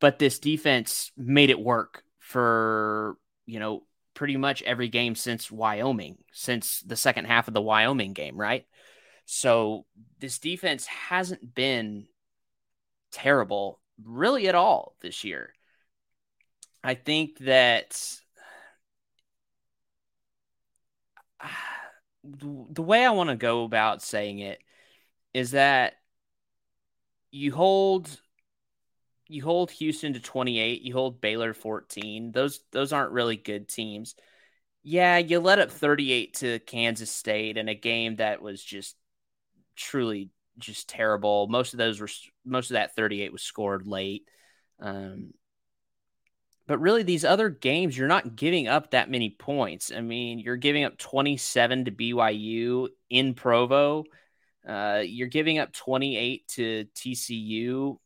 [0.00, 6.18] but this defense made it work for, you know, pretty much every game since Wyoming,
[6.32, 8.66] since the second half of the Wyoming game, right?
[9.24, 9.86] So
[10.18, 12.06] this defense hasn't been
[13.12, 15.52] terrible really at all this year.
[16.84, 18.20] I think that
[22.24, 24.60] the way I want to go about saying it
[25.34, 25.94] is that
[27.30, 28.10] you hold
[29.28, 32.32] you hold Houston to 28, you hold Baylor 14.
[32.32, 34.14] Those those aren't really good teams.
[34.82, 38.96] Yeah, you let up 38 to Kansas State in a game that was just
[39.76, 41.46] truly just terrible.
[41.48, 42.08] Most of those were
[42.44, 44.28] most of that 38 was scored late.
[44.80, 45.32] Um,
[46.66, 49.92] but really, these other games, you're not giving up that many points.
[49.94, 54.04] I mean, you're giving up 27 to BYU in Provo.
[54.66, 57.98] Uh, you're giving up 28 to TCU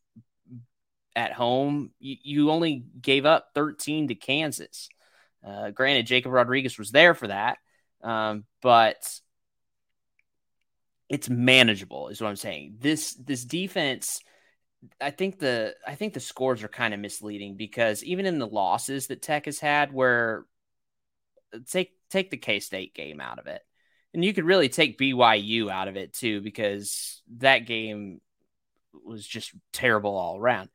[1.15, 1.91] at home.
[1.99, 4.89] You, you only gave up 13 to Kansas.
[5.45, 7.59] Uh, granted, Jacob Rodriguez was there for that,
[8.03, 8.97] um, but
[11.09, 12.77] it's manageable is what I'm saying.
[12.79, 14.21] This this defense
[15.01, 18.47] I think the I think the scores are kind of misleading because even in the
[18.47, 20.45] losses that Tech has had where
[21.53, 23.61] uh, take take the K-State game out of it.
[24.13, 28.21] And you could really take BYU out of it too because that game
[29.05, 30.69] was just terrible all around.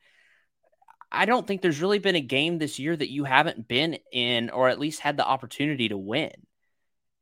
[1.11, 4.51] I don't think there's really been a game this year that you haven't been in
[4.51, 6.33] or at least had the opportunity to win.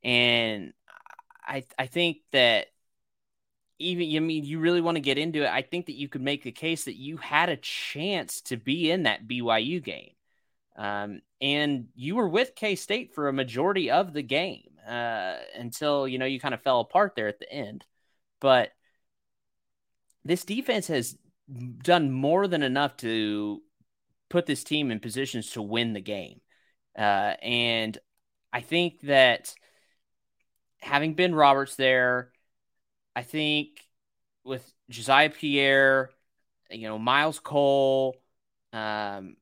[0.02, 0.72] And
[1.46, 2.66] I I think that
[3.80, 5.50] even I mean you really want to get into it.
[5.50, 8.90] I think that you could make the case that you had a chance to be
[8.90, 10.12] in that BYU game.
[10.76, 16.06] Um, and you were with K State for a majority of the game uh, until
[16.06, 17.84] you know you kind of fell apart there at the end.
[18.40, 18.70] But
[20.24, 21.16] this defense has
[21.82, 23.62] done more than enough to
[24.28, 26.40] put this team in positions to win the game.
[26.96, 27.98] Uh, and
[28.52, 29.54] I think that
[30.80, 32.30] having Ben Roberts there,
[33.14, 33.86] I think
[34.44, 36.10] with Jesiah Pierre,
[36.70, 38.16] you know, Myles Cole,
[38.72, 39.36] um,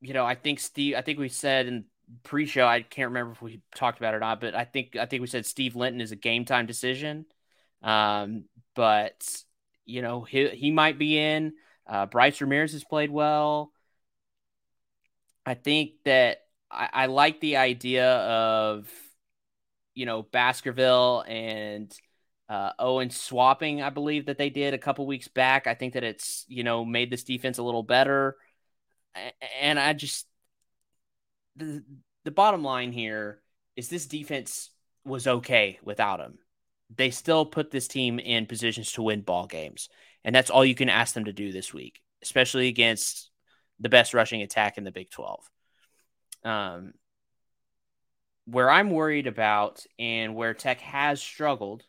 [0.00, 1.84] you know, I think Steve, I think we said in
[2.24, 5.06] pre-show, I can't remember if we talked about it or not, but I think I
[5.06, 7.26] think we said Steve Linton is a game time decision.
[7.82, 9.44] Um, but
[9.84, 11.54] you know, he he might be in.
[11.86, 13.72] Uh, Bryce Ramirez has played well.
[15.44, 18.88] I think that I, I like the idea of
[19.94, 21.92] you know Baskerville and
[22.48, 23.82] uh, Owen swapping.
[23.82, 25.66] I believe that they did a couple weeks back.
[25.66, 28.36] I think that it's you know made this defense a little better,
[29.60, 30.26] and I just
[31.56, 31.82] the
[32.24, 33.40] the bottom line here
[33.76, 34.70] is this defense
[35.04, 36.38] was okay without him.
[36.94, 39.88] They still put this team in positions to win ball games,
[40.24, 43.30] and that's all you can ask them to do this week, especially against
[43.80, 45.48] the best rushing attack in the Big Twelve.
[46.44, 46.92] Um,
[48.44, 51.84] where I'm worried about and where Tech has struggled,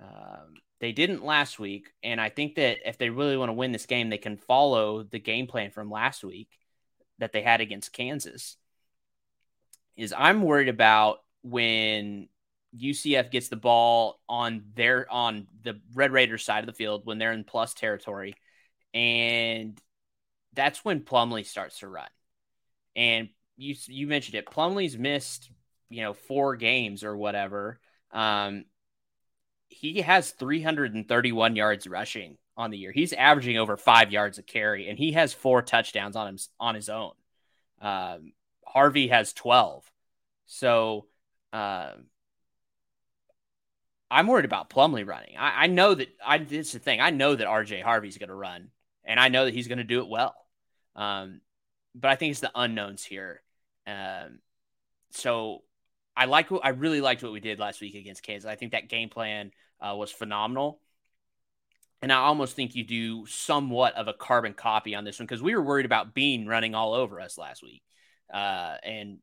[0.00, 1.92] um, they didn't last week.
[2.02, 5.02] And I think that if they really want to win this game, they can follow
[5.02, 6.48] the game plan from last week
[7.18, 8.56] that they had against Kansas.
[9.96, 12.28] Is I'm worried about when
[12.76, 17.18] UCF gets the ball on their on the Red Raiders side of the field when
[17.18, 18.34] they're in plus territory,
[18.94, 19.78] and
[20.54, 22.08] that's when Plumlee starts to run.
[22.96, 24.46] And you you mentioned it.
[24.46, 25.50] Plumlee's missed
[25.90, 27.80] you know four games or whatever.
[28.12, 28.64] Um,
[29.70, 32.92] he has 331 yards rushing on the year.
[32.92, 36.74] He's averaging over five yards a carry, and he has four touchdowns on him on
[36.74, 37.12] his own.
[37.80, 38.32] Um,
[38.66, 39.90] Harvey has 12.
[40.46, 41.06] So
[41.52, 41.92] uh,
[44.10, 45.36] I'm worried about Plumlee running.
[45.38, 47.00] I, I know that I this is the thing.
[47.00, 48.68] I know that RJ Harvey's going to run,
[49.04, 50.34] and I know that he's going to do it well.
[50.96, 51.40] Um,
[51.94, 53.40] but I think it's the unknowns here.
[53.86, 54.40] Um,
[55.12, 55.62] so
[56.20, 58.46] I like I really liked what we did last week against Kansas.
[58.46, 60.78] I think that game plan uh, was phenomenal.
[62.02, 65.42] And I almost think you do somewhat of a carbon copy on this one because
[65.42, 67.82] we were worried about Bean running all over us last week.
[68.32, 69.18] Uh, and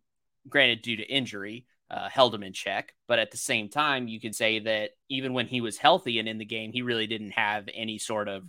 [0.50, 2.96] granted, due to injury, uh, held him in check.
[3.08, 6.28] But at the same time, you can say that even when he was healthy and
[6.28, 8.44] in the game, he really didn't have any sort of,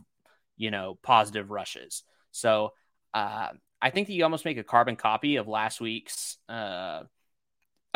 [0.57, 2.03] you know, positive rushes.
[2.31, 2.73] So
[3.13, 3.49] uh,
[3.83, 7.03] I think that you almost make a carbon copy of last week's uh,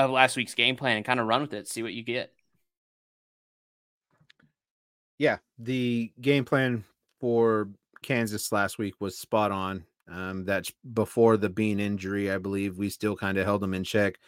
[0.05, 2.33] of last week's game plan and kind of run with it, see what you get.
[5.19, 6.85] Yeah, the game plan
[7.21, 7.69] for
[8.03, 9.85] Kansas last week was spot on.
[10.11, 12.77] Um, that's before the Bean injury, I believe.
[12.77, 14.19] We still kind of held him in check.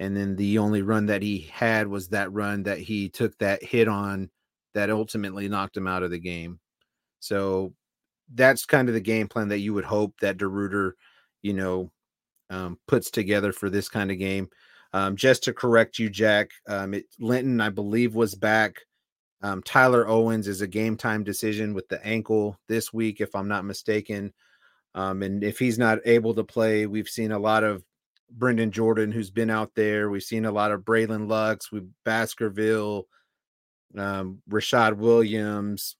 [0.00, 3.62] And then the only run that he had was that run that he took that
[3.62, 4.30] hit on
[4.74, 6.58] that ultimately knocked him out of the game.
[7.20, 7.72] So
[8.32, 10.92] that's kind of the game plan that you would hope that DeRuyter,
[11.42, 11.90] you know,
[12.50, 14.48] um, puts together for this kind of game.
[14.94, 18.76] Um, just to correct you, Jack, um, it, Linton, I believe, was back.
[19.42, 23.48] Um, Tyler Owens is a game time decision with the ankle this week, if I'm
[23.48, 24.32] not mistaken.
[24.94, 27.82] Um, and if he's not able to play, we've seen a lot of
[28.30, 30.10] Brendan Jordan, who's been out there.
[30.10, 33.08] We've seen a lot of Braylon Lux, with Baskerville,
[33.98, 35.96] um, Rashad Williams,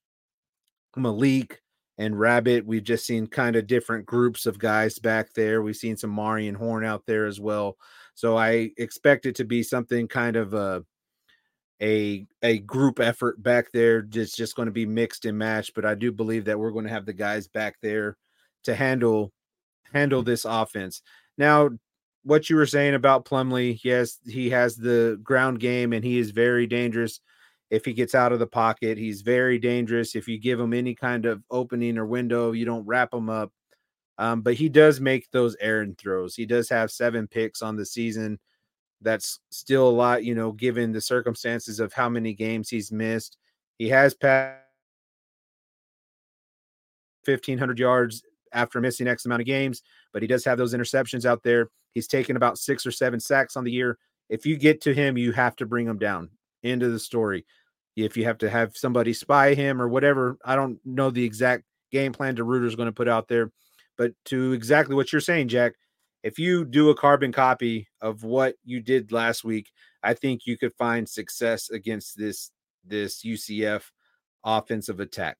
[0.96, 1.60] Malik,
[1.98, 2.64] and Rabbit.
[2.64, 5.62] We've just seen kind of different groups of guys back there.
[5.62, 7.76] We've seen some Marion Horn out there as well.
[8.14, 10.84] So I expect it to be something kind of a
[11.82, 14.06] a a group effort back there.
[14.12, 16.86] It's just going to be mixed and matched, but I do believe that we're going
[16.86, 18.16] to have the guys back there
[18.64, 19.32] to handle
[19.92, 20.26] handle mm.
[20.26, 21.02] this offense.
[21.36, 21.70] Now,
[22.22, 26.30] what you were saying about Plumlee, yes, he has the ground game and he is
[26.30, 27.20] very dangerous
[27.70, 28.96] if he gets out of the pocket.
[28.96, 32.86] He's very dangerous if you give him any kind of opening or window, you don't
[32.86, 33.52] wrap him up.
[34.18, 36.34] Um, but he does make those errant throws.
[36.34, 38.38] He does have seven picks on the season.
[39.00, 43.38] That's still a lot, you know, given the circumstances of how many games he's missed.
[43.76, 44.60] He has passed
[47.24, 51.42] 1,500 yards after missing X amount of games, but he does have those interceptions out
[51.42, 51.68] there.
[51.92, 53.98] He's taken about six or seven sacks on the year.
[54.28, 56.30] If you get to him, you have to bring him down.
[56.62, 57.44] End of the story.
[57.96, 61.64] If you have to have somebody spy him or whatever, I don't know the exact
[61.92, 63.52] game plan DeRuyter is going to put out there
[63.96, 65.74] But to exactly what you're saying, Jack,
[66.22, 69.70] if you do a carbon copy of what you did last week,
[70.02, 72.50] I think you could find success against this
[72.84, 73.82] this UCF
[74.44, 75.38] offensive attack.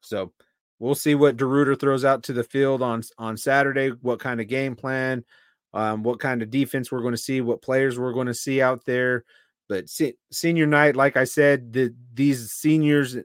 [0.00, 0.32] So
[0.78, 3.88] we'll see what DeRuyter throws out to the field on on Saturday.
[3.88, 5.24] What kind of game plan,
[5.74, 8.60] um, what kind of defense we're going to see, what players we're going to see
[8.60, 9.24] out there.
[9.68, 13.16] But se- senior night, like I said, the, these seniors,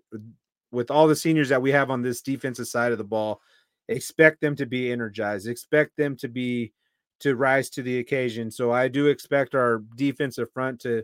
[0.72, 3.42] with all the seniors that we have on this defensive side of the ball,
[3.88, 5.48] expect them to be energized.
[5.48, 6.74] Expect them to be
[7.20, 8.52] to rise to the occasion.
[8.52, 11.04] So I do expect our defensive front to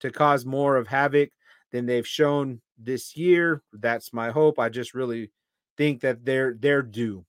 [0.00, 1.30] to cause more of havoc
[1.70, 3.62] than they've shown this year.
[3.72, 4.58] That's my hope.
[4.58, 5.30] I just really
[5.76, 7.24] think that they're they're due.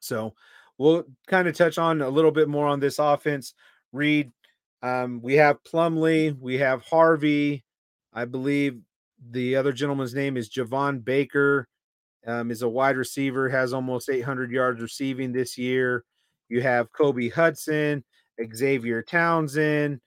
[0.00, 0.34] So
[0.78, 3.54] we'll kind of touch on a little bit more on this offense.
[3.92, 4.32] Reed,
[4.82, 7.64] um, we have Plumlee, we have Harvey.
[8.12, 8.80] I believe
[9.30, 11.68] the other gentleman's name is Javon Baker.
[12.26, 16.04] Um, is a wide receiver, has almost 800 yards receiving this year.
[16.48, 18.04] You have Kobe Hudson,
[18.54, 20.00] Xavier Townsend,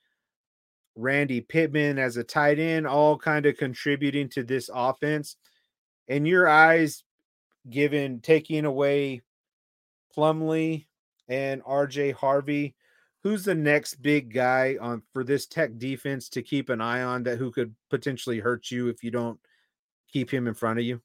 [0.95, 5.35] Randy Pittman as a tight end, all kind of contributing to this offense.
[6.07, 7.03] In your eyes,
[7.69, 9.21] given taking away
[10.15, 10.85] Plumlee
[11.27, 12.75] and RJ Harvey,
[13.23, 17.23] who's the next big guy on for this tech defense to keep an eye on
[17.23, 19.39] that who could potentially hurt you if you don't
[20.11, 21.01] keep him in front of you?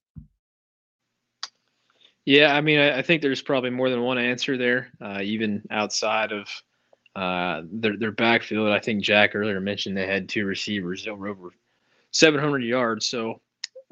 [2.30, 5.64] Yeah, I mean, I, I, think there's probably more than one answer there, uh, even
[5.68, 6.48] outside of
[7.16, 8.70] uh, their their backfield.
[8.70, 11.34] I think Jack earlier mentioned they had two receivers over
[12.12, 13.06] 700 yards.
[13.06, 13.40] So,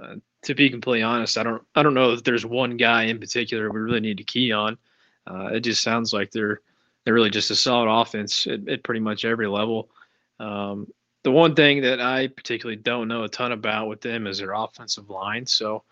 [0.00, 3.18] uh, to be completely honest, I don't I don't know if there's one guy in
[3.18, 4.78] particular we really need to key on.
[5.26, 6.60] Uh, it just sounds like they're
[7.04, 9.90] they're really just a solid offense at, at pretty much every level.
[10.38, 10.86] Um,
[11.24, 14.52] the one thing that I particularly don't know a ton about with them is their
[14.52, 15.44] offensive line.
[15.44, 15.82] So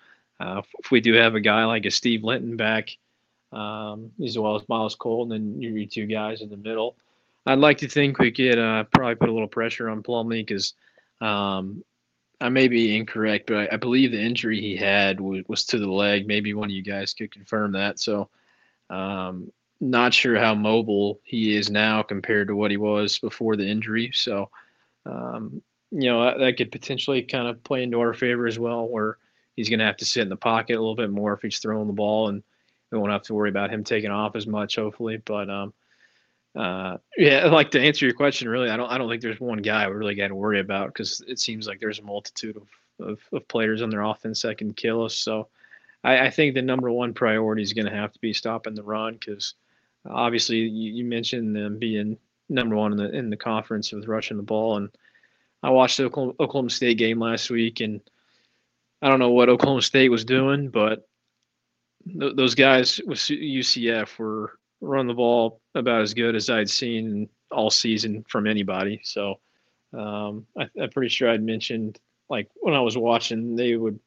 [0.41, 2.91] uh, if we do have a guy like a Steve Linton back,
[3.53, 6.97] um, as well as Myles Colton, and you two guys in the middle,
[7.47, 10.75] I'd like to think we could uh, probably put a little pressure on Plumlee because
[11.21, 11.85] um,
[12.41, 15.79] I may be incorrect, but I, I, believe the injury he had was, was, to
[15.79, 16.27] the leg.
[16.27, 17.99] Maybe one of you guys could confirm that.
[17.99, 18.29] So,
[18.91, 23.67] um, not sure how mobile he is now compared to what he was before the
[23.67, 24.11] injury.
[24.13, 24.51] So,
[25.05, 28.87] um, you know, that, that could potentially kind of play into our favor as well,
[28.87, 29.19] where
[29.57, 31.59] he's going to have to sit in the pocket a little bit more if he's
[31.59, 32.43] throwing the ball, and
[32.93, 35.17] we won't have to worry about him taking off as much, hopefully.
[35.17, 35.75] But um,
[36.55, 39.63] uh, yeah, like to answer your question, really, I don't I don't think there's one
[39.63, 43.09] guy we really got to worry about because it seems like there's a multitude of,
[43.09, 45.17] of, of players on their offense that can kill us.
[45.17, 45.49] So
[46.05, 48.83] I, I think the number one priority is going to have to be stopping the
[48.83, 49.55] run because
[50.09, 52.17] obviously you, you mentioned them being
[52.49, 54.91] number one in the in the conference with rushing the ball and.
[55.63, 58.01] I watched the Oklahoma, Oklahoma State game last week, and
[59.03, 61.07] I don't know what Oklahoma State was doing, but
[62.07, 67.29] th- those guys with UCF were running the ball about as good as I'd seen
[67.51, 69.01] all season from anybody.
[69.05, 69.41] So
[69.97, 73.99] um, I, am pretty sure I'd mentioned like when I was watching, they would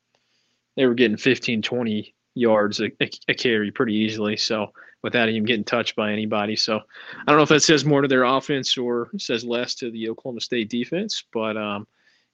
[0.75, 4.37] they were getting 15, 20 yards a, a, a carry pretty easily.
[4.37, 4.71] So
[5.01, 6.55] without even getting touched by anybody.
[6.55, 9.91] So I don't know if that says more to their offense or says less to
[9.91, 11.87] the Oklahoma State defense, but um,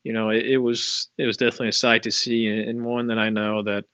[0.06, 3.18] you know, it, it, was it was definitely a sight to see, and one that
[3.18, 3.86] I know that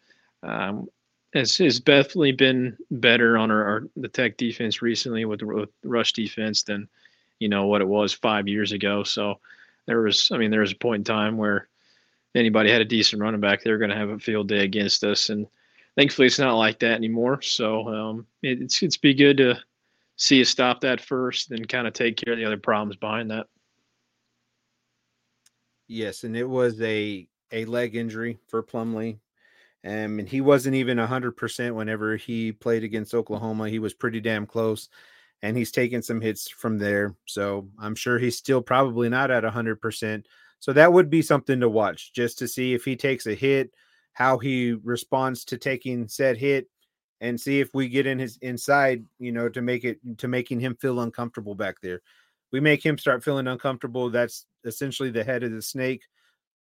[0.44, 0.90] um,
[1.34, 6.12] has, has definitely been better on our, our the Tech defense recently with, with rush
[6.12, 6.90] defense than
[7.40, 9.04] you know what it was five years ago.
[9.04, 9.40] So
[9.88, 11.70] there was, I mean, there was a point in time where
[12.36, 15.30] anybody had a decent running back, they're going to have a field day against us,
[15.30, 15.48] and
[15.96, 17.42] thankfully it's not like that anymore.
[17.42, 19.56] So um, it, it's it's be good to
[20.18, 23.32] see us stop that first, and kind of take care of the other problems behind
[23.32, 23.48] that.
[25.92, 29.20] Yes, and it was a a leg injury for Plumlee.
[29.86, 33.70] Um, and he wasn't even 100% whenever he played against Oklahoma.
[33.70, 34.90] He was pretty damn close,
[35.42, 37.16] and he's taken some hits from there.
[37.28, 40.28] So I'm sure he's still probably not at 100%.
[40.60, 43.72] So that would be something to watch just to see if he takes a hit,
[44.14, 46.68] how he responds to taking said hit,
[47.22, 50.60] and see if we get in his inside, you know, to make it to making
[50.62, 52.02] him feel uncomfortable back there
[52.52, 54.10] we make him start feeling uncomfortable.
[54.10, 56.04] That's essentially the head of the snake.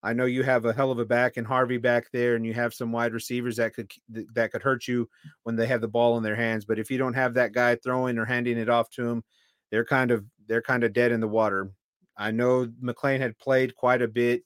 [0.03, 2.55] I know you have a hell of a back and Harvey back there, and you
[2.55, 3.91] have some wide receivers that could
[4.35, 5.09] that could hurt you
[5.43, 6.65] when they have the ball in their hands.
[6.65, 9.25] But if you don't have that guy throwing or handing it off to him,
[9.71, 11.71] they're kind of they're kind of dead in the water.
[12.17, 14.43] I know McClain had played quite a bit,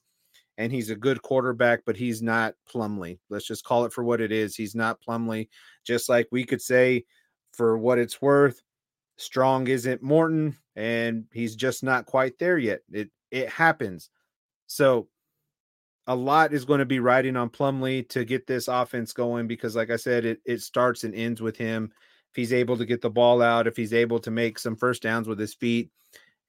[0.57, 3.19] and he's a good quarterback, but he's not Plumlee.
[3.29, 4.55] Let's just call it for what it is.
[4.55, 5.49] He's not Plumlee.
[5.85, 7.05] Just like we could say,
[7.51, 8.61] for what it's worth,
[9.17, 12.81] Strong isn't Morton, and he's just not quite there yet.
[12.91, 14.09] It it happens.
[14.67, 15.07] So
[16.07, 19.75] a lot is going to be riding on Plumlee to get this offense going because,
[19.75, 21.91] like I said, it, it starts and ends with him.
[22.31, 25.01] if he's able to get the ball out, if he's able to make some first
[25.03, 25.91] downs with his feet,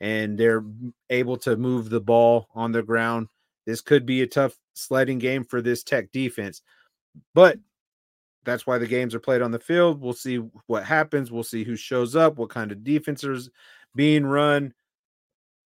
[0.01, 0.65] and they're
[1.11, 3.29] able to move the ball on the ground,
[3.67, 6.63] this could be a tough sledding game for this Tech defense.
[7.35, 7.59] But
[8.45, 10.01] that's why the games are played on the field.
[10.01, 10.37] We'll see
[10.67, 11.31] what happens.
[11.31, 13.51] We'll see who shows up, what kind of defenses
[13.95, 14.75] being run,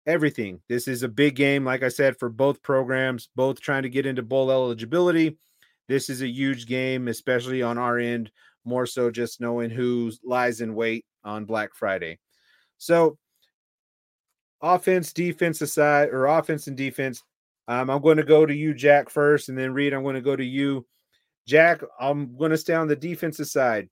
[0.05, 0.61] everything.
[0.69, 4.05] This is a big game, like I said, for both programs, both trying to get
[4.05, 5.37] into bowl eligibility.
[5.87, 8.31] This is a huge game, especially on our end,
[8.65, 12.19] more so just knowing who lies in wait on Black Friday.
[12.77, 13.17] So,
[14.61, 17.23] offense, defense aside, or offense and defense,
[17.67, 20.21] um, I'm going to go to you, Jack, first, and then Reed, I'm going to
[20.21, 20.85] go to you.
[21.45, 23.89] Jack, I'm going to stay on the defensive side.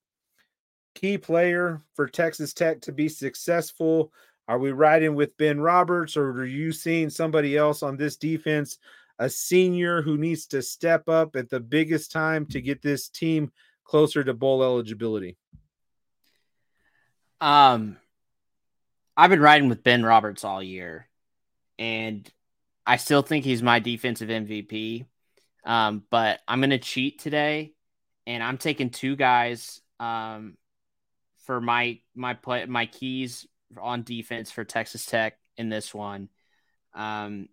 [0.96, 4.12] Key player for Texas Tech to be successful.
[4.48, 8.78] Are we riding with Ben Roberts, or are you seeing somebody else on this defense,
[9.20, 13.52] a senior who needs to step up at the biggest time to get this team
[13.84, 15.38] closer to bowl eligibility?
[17.40, 17.98] Um,
[19.16, 21.08] I've been riding with Ben Roberts all year,
[21.80, 22.30] and
[22.86, 25.06] I still think he's my defensive MVP.
[25.64, 27.74] Um, but I'm going to cheat today,
[28.26, 30.58] and I'm taking two guys um,
[31.46, 33.46] for my my play my keys
[33.80, 36.30] on defense for Texas Tech in this one.
[36.94, 37.48] Um,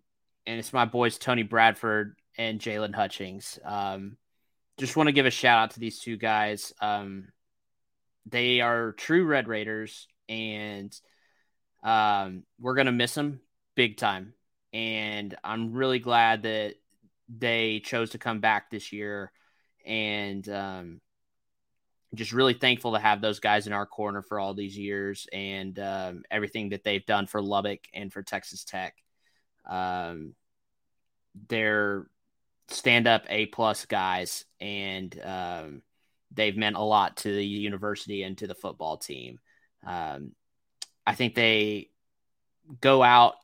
[0.45, 3.59] and it's my boys Tony Bradford and Jaylon Hutchings.
[3.63, 4.17] Um,
[4.77, 6.73] just want to give a shout out to these two guys.
[6.81, 7.27] Um,
[8.25, 10.95] they are true Red Raiders, and
[11.83, 13.41] um, we're gonna miss them
[13.75, 14.33] big time.
[14.73, 16.75] And I'm really glad that
[17.29, 19.31] they chose to come back this year
[19.85, 21.01] and um,
[22.15, 25.77] just really thankful to have those guys in our corner for all these years and
[25.79, 28.95] um, everything that they've done for Lubbock and for Texas Tech.
[29.69, 30.33] Um,
[31.47, 32.07] they're
[32.69, 35.81] stand up A plus guys, and um,
[36.31, 39.39] they've meant a lot to the university and to the football team.
[39.85, 40.31] Um,
[41.05, 41.89] I think they
[42.81, 43.35] go out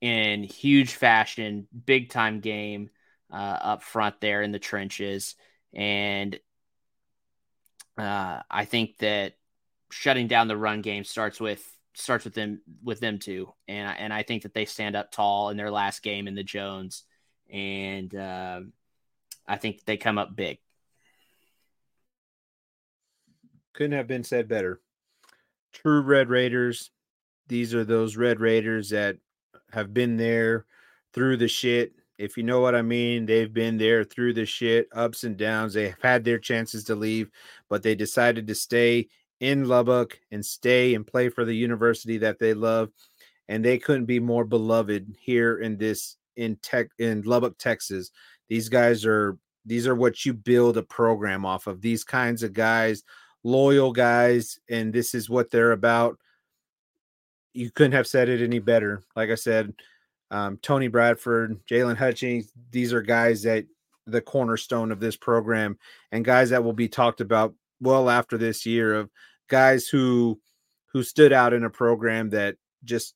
[0.00, 2.90] in huge fashion, big time game
[3.34, 5.34] uh, up front there in the trenches.
[5.74, 6.38] And
[7.98, 9.34] uh, I think that
[9.90, 14.12] shutting down the run game starts with starts with them with them too, and and
[14.12, 17.04] I think that they stand up tall in their last game in the Jones,
[17.50, 18.60] and uh,
[19.46, 20.58] I think they come up big.
[23.72, 24.80] Couldn't have been said better.
[25.72, 26.90] True Red Raiders.
[27.48, 29.18] These are those Red Raiders that
[29.72, 30.66] have been there
[31.12, 31.92] through the shit.
[32.18, 35.74] If you know what I mean, they've been there through the shit, ups and downs.
[35.74, 37.30] They have had their chances to leave,
[37.68, 39.08] but they decided to stay
[39.40, 42.90] in Lubbock and stay and play for the university that they love.
[43.48, 48.10] And they couldn't be more beloved here in this in tech in Lubbock, Texas.
[48.48, 49.36] These guys are
[49.66, 51.80] these are what you build a program off of.
[51.80, 53.02] These kinds of guys,
[53.42, 56.18] loyal guys, and this is what they're about
[57.54, 59.02] you couldn't have said it any better.
[59.16, 59.72] Like I said,
[60.34, 63.66] um, Tony Bradford, Jaylon Hutchings, these are guys that
[64.04, 65.78] the cornerstone of this program
[66.10, 69.08] and guys that will be talked about well after this year of
[69.48, 70.40] guys who
[70.92, 73.14] who stood out in a program that just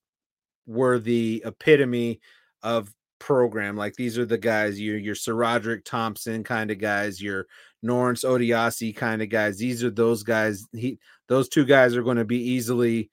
[0.64, 2.20] were the epitome
[2.62, 3.76] of program.
[3.76, 7.48] Like these are the guys, your your SaRodorick Thompson kind of guys, your
[7.84, 9.58] Norense Odiase kind of guys.
[9.58, 10.66] These are those guys.
[10.72, 13.10] He those two guys are going to be easily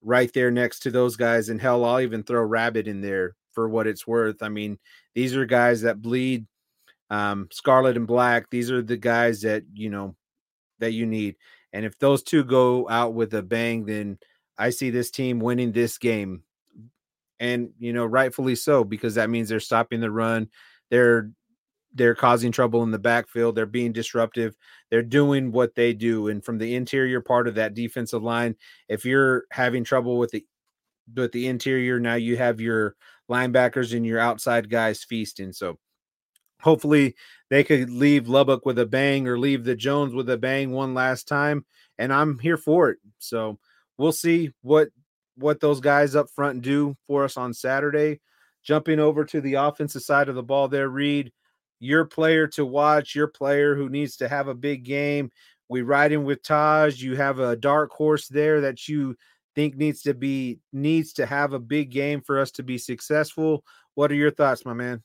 [0.00, 1.48] right there next to those guys.
[1.48, 4.40] And hell, I'll even throw Rabbit in there for what it's worth.
[4.40, 4.78] I mean,
[5.16, 6.46] these are guys that bleed
[7.10, 8.50] um, scarlet and black.
[8.50, 10.14] These are the guys that, you know,
[10.78, 11.34] that you need.
[11.72, 14.18] And if those two go out with a bang, then
[14.58, 16.44] I see this team winning this game.
[17.40, 20.50] And, you know, rightfully so, because that means they're stopping the run.
[20.92, 21.32] They're
[21.92, 23.56] they're causing trouble in the backfield.
[23.56, 24.54] They're being disruptive.
[24.88, 26.28] They're doing what they do.
[26.28, 28.54] And from the interior part of that defensive line,
[28.88, 30.46] if you're having trouble with the
[31.16, 32.94] with the interior, now you have your
[33.30, 35.52] linebackers and your outside guys feasting.
[35.52, 35.78] So
[36.60, 37.14] hopefully
[37.50, 40.94] they could leave Lubbock with a bang or leave the Jones with a bang one
[40.94, 41.64] last time.
[41.98, 42.98] And I'm here for it.
[43.18, 43.58] So
[43.96, 44.88] we'll see what
[45.36, 48.20] what those guys up front do for us on Saturday.
[48.64, 51.32] Jumping over to the offensive side of the ball there, Reed
[51.80, 55.30] your player to watch, your player who needs to have a big game.
[55.68, 56.98] We ride in with Tahj.
[56.98, 59.16] You have a dark horse there that you
[59.58, 63.64] think needs to be needs to have a big game for us to be successful.
[63.96, 65.02] What are your thoughts, my man?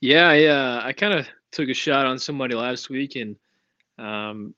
[0.00, 0.80] Yeah, yeah.
[0.82, 3.36] I kind of took a shot on somebody last week and
[4.00, 4.52] um,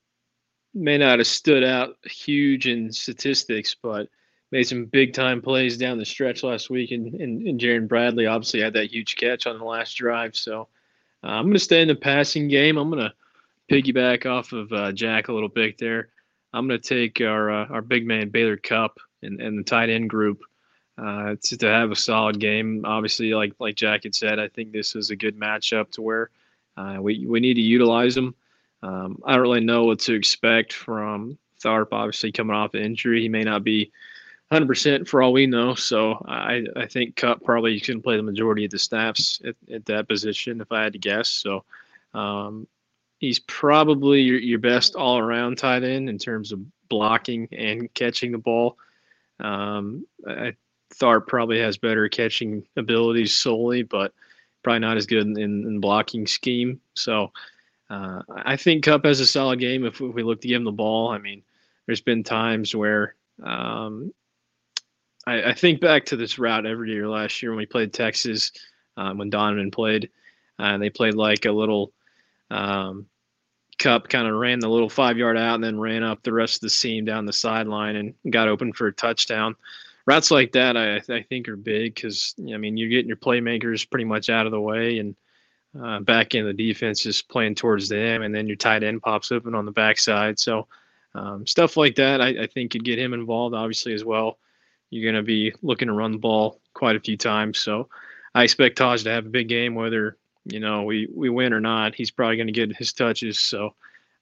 [0.72, 4.08] may not have stood out huge in statistics, but
[4.50, 8.24] made some big time plays down the stretch last week, and, and, and Jerand Bradley
[8.24, 10.34] obviously had that huge catch on the last drive.
[10.34, 10.68] So
[11.22, 12.78] uh, I'm going to stay in the passing game.
[12.78, 13.12] I'm going to
[13.70, 16.08] piggyback off of uh, Jack a little bit there.
[16.52, 19.90] I'm going to take our uh, our big man Baylor Cupp and, and the tight
[19.90, 20.42] end group
[20.98, 22.82] uh, to, to have a solid game.
[22.84, 26.30] Obviously, like like Jack had said, I think this is a good matchup to where
[26.76, 28.34] uh, we we need to utilize them.
[28.82, 31.88] Um, I don't really know what to expect from Tharp.
[31.92, 33.92] Obviously, coming off an injury, he may not be
[34.50, 35.74] 100% for all we know.
[35.74, 39.86] So I, I think Cupp probably can play the majority of the snaps at, at
[39.86, 41.28] that position, if I had to guess.
[41.28, 41.64] So
[42.14, 42.66] um,
[43.20, 48.32] he's probably your, your best all around tight end in terms of blocking and catching
[48.32, 48.76] the ball.
[49.38, 50.54] Um, I,
[50.94, 54.12] Tharp probably has better catching abilities solely, but
[54.64, 56.80] probably not as good in, in, in blocking scheme.
[56.94, 57.30] So
[57.90, 60.64] uh, I think Cupp has a solid game if, if, we look to give him
[60.64, 61.10] the ball.
[61.10, 61.42] I mean,
[61.86, 64.12] there's been times where um,
[65.26, 68.52] I, I, think back to this route every year last year when we played Texas,
[68.96, 70.10] um, when Donovan played,
[70.58, 71.92] and they played like a little
[72.50, 73.06] um,
[73.78, 76.56] Cupp kind of ran the little five yard out and then ran up the rest
[76.56, 79.56] of the seam down the sideline and got open for a touchdown.
[80.06, 83.88] Routes like that, I, I think, are big because I mean you're getting your playmakers
[83.88, 85.16] pretty much out of the way and
[85.80, 89.30] uh, back in the defense is playing towards them, and then your tight end pops
[89.30, 90.38] open on the backside.
[90.38, 90.66] So
[91.14, 94.38] um, stuff like that, I, I think, could get him involved, obviously as well.
[94.90, 97.88] You're going to be looking to run the ball quite a few times, so
[98.34, 101.60] I expect Tahj to have a big game, whether you know, we we win or
[101.60, 103.38] not, he's probably going to get his touches.
[103.38, 103.74] So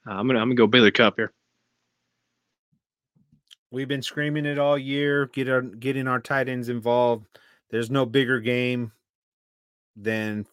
[0.06, 1.32] uh, I'm gonna I'm gonna go Baylor Cupp here.
[3.70, 5.26] We've been screaming it all year.
[5.26, 7.26] Get our getting our tight ends involved.
[7.70, 8.92] There's no bigger game
[9.96, 10.46] than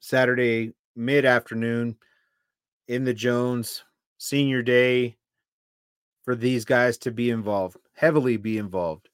[0.00, 1.96] Saturday mid afternoon
[2.86, 3.82] in the Jones
[4.18, 5.16] senior day
[6.24, 9.08] for these guys to be involved, heavily be involved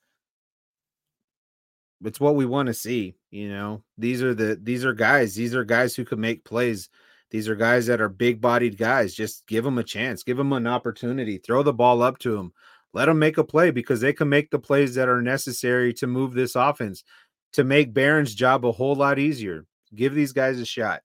[2.05, 3.82] it's what we want to see you know?
[3.96, 6.88] These are the these are guys these are guys who can make plays.
[7.30, 10.53] These are guys that are big bodied guys just give them a chance give them
[10.53, 12.53] an opportunity throw the ball up to them
[12.92, 16.09] let them make a play because they can make the plays that are necessary to
[16.09, 17.05] move this offense
[17.53, 19.64] to make Behren's job a whole lot easier.
[19.94, 21.03] Give these guys a shot.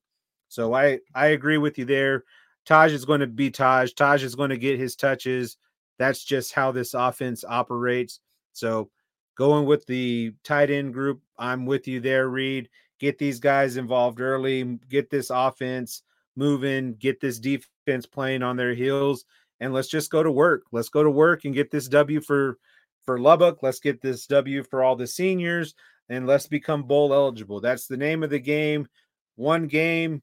[0.48, 2.24] So i i agree with you there.
[2.68, 3.94] Tahj is going to be tahj.
[3.94, 5.58] Tahj is going to get his touches.
[6.00, 8.20] That's just how this offense operates.
[8.54, 8.90] So
[9.36, 11.22] going with the tight end group.
[11.38, 12.70] I'm with you there, Reed.
[13.00, 16.04] Get these guys involved early, get this offense
[16.36, 19.26] moving, get this defense playing on their heels,
[19.60, 20.64] and let's just go to work.
[20.72, 22.58] Let's go to work and get this W for
[23.04, 23.62] for Lubbock.
[23.62, 25.76] Let's get this W for all the seniors,
[26.10, 27.60] and let's become bowl eligible.
[27.60, 28.88] That's the name of the game.
[29.36, 30.22] One game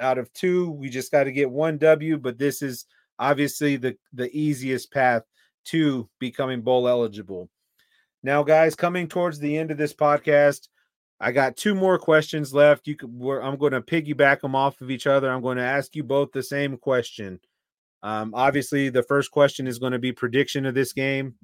[0.00, 0.70] out of two.
[0.70, 2.84] We just got to get one W, but this is
[3.18, 5.22] obviously the the easiest path
[5.66, 7.48] to becoming bowl eligible.
[8.28, 10.68] Now, guys, coming towards the end of this podcast,
[11.18, 12.86] I got two more questions left.
[12.86, 13.08] You could,
[13.42, 15.30] I'm going to piggyback them off of each other.
[15.30, 17.40] I'm going to ask you both the same question.
[18.02, 21.36] Um, obviously, the first question is going to be prediction of this game,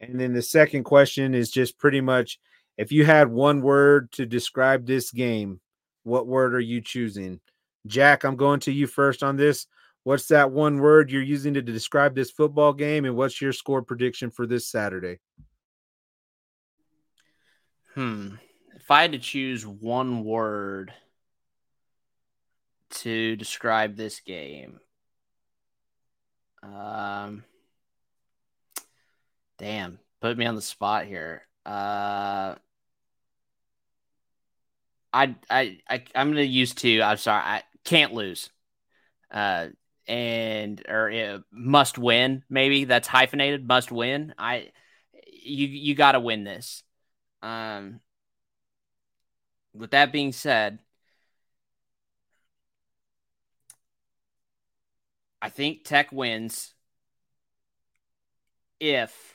[0.00, 2.38] and then the second question is just pretty much
[2.76, 5.60] if you had one word to describe this game,
[6.02, 7.40] what word are you choosing?
[7.86, 9.66] Jack, I'm going to you first on this.
[10.04, 13.80] What's that one word you're using to describe this football game, and what's your score
[13.80, 15.20] prediction for this Saturday?
[17.98, 18.34] Hmm.
[18.76, 20.92] If I had to choose one word
[22.90, 24.78] to describe this game,
[26.62, 27.42] um,
[29.58, 31.42] damn, put me on the spot here.
[31.66, 32.54] Uh,
[35.12, 37.02] I I I I'm gonna use two.
[37.02, 38.48] I'm sorry, I can't lose.
[39.28, 39.70] Uh,
[40.06, 42.44] and or uh, must win.
[42.48, 43.66] Maybe that's hyphenated.
[43.66, 44.34] Must win.
[44.38, 44.70] I
[45.42, 46.84] you you got to win this.
[47.42, 48.00] Um,
[49.74, 50.80] with that being said,
[55.40, 56.74] I think Tech wins
[58.80, 59.34] if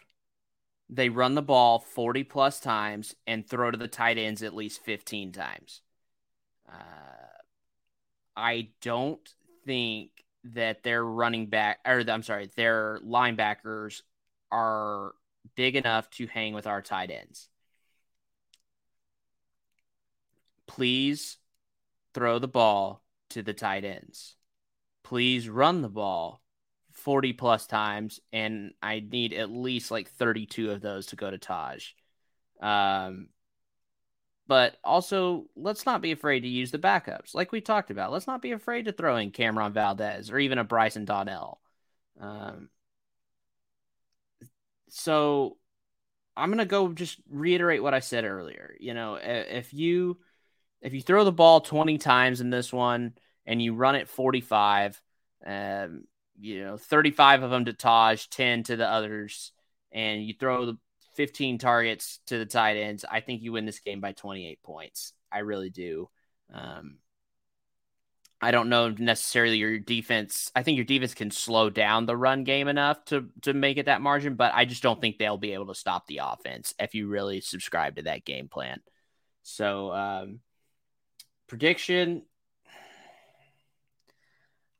[0.89, 4.83] they run the ball 40 plus times and throw to the tight ends at least
[4.83, 5.81] 15 times.
[6.69, 6.73] Uh,
[8.35, 9.27] I don't
[9.65, 10.11] think
[10.43, 14.01] that their running back, or I'm sorry, their linebackers
[14.51, 15.13] are
[15.55, 17.49] big enough to hang with our tight ends
[20.67, 21.37] please
[22.13, 24.35] throw the ball to the tight ends.
[25.03, 26.41] Please run the ball
[26.91, 31.37] 40 plus times, and I need at least like 32 of those to go to
[31.37, 31.91] Tahj.
[32.61, 33.27] Um,
[34.47, 38.11] but also, let's not be afraid to use the backups, like we talked about.
[38.11, 41.59] Let's not be afraid to throw in Cam'Ron Valdez or even a Bryson Donnell.
[42.19, 42.69] Um,
[44.89, 45.57] so
[46.35, 48.75] I'm gonna go just reiterate what I said earlier.
[48.79, 50.19] You know, if you
[50.83, 53.13] if you throw the ball 20 times in this one
[53.45, 55.01] and you run it 45,
[55.45, 56.03] um,
[56.39, 59.53] you know, 35 of them to Tahj, 10 to the others,
[59.91, 60.77] and you throw the
[61.15, 65.13] 15 targets to the tight ends, I think you win this game by 28 points.
[65.31, 66.09] I really do.
[66.53, 66.97] Um,
[68.41, 70.51] I don't know necessarily your defense.
[70.53, 73.85] I think your defense can slow down the run game enough to to make it
[73.85, 76.93] that margin, but I just don't think they'll be able to stop the offense if
[76.93, 78.81] you really subscribe to that game plan.
[79.43, 80.39] So, um,
[81.47, 82.23] prediction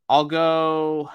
[0.10, 1.10] I'll go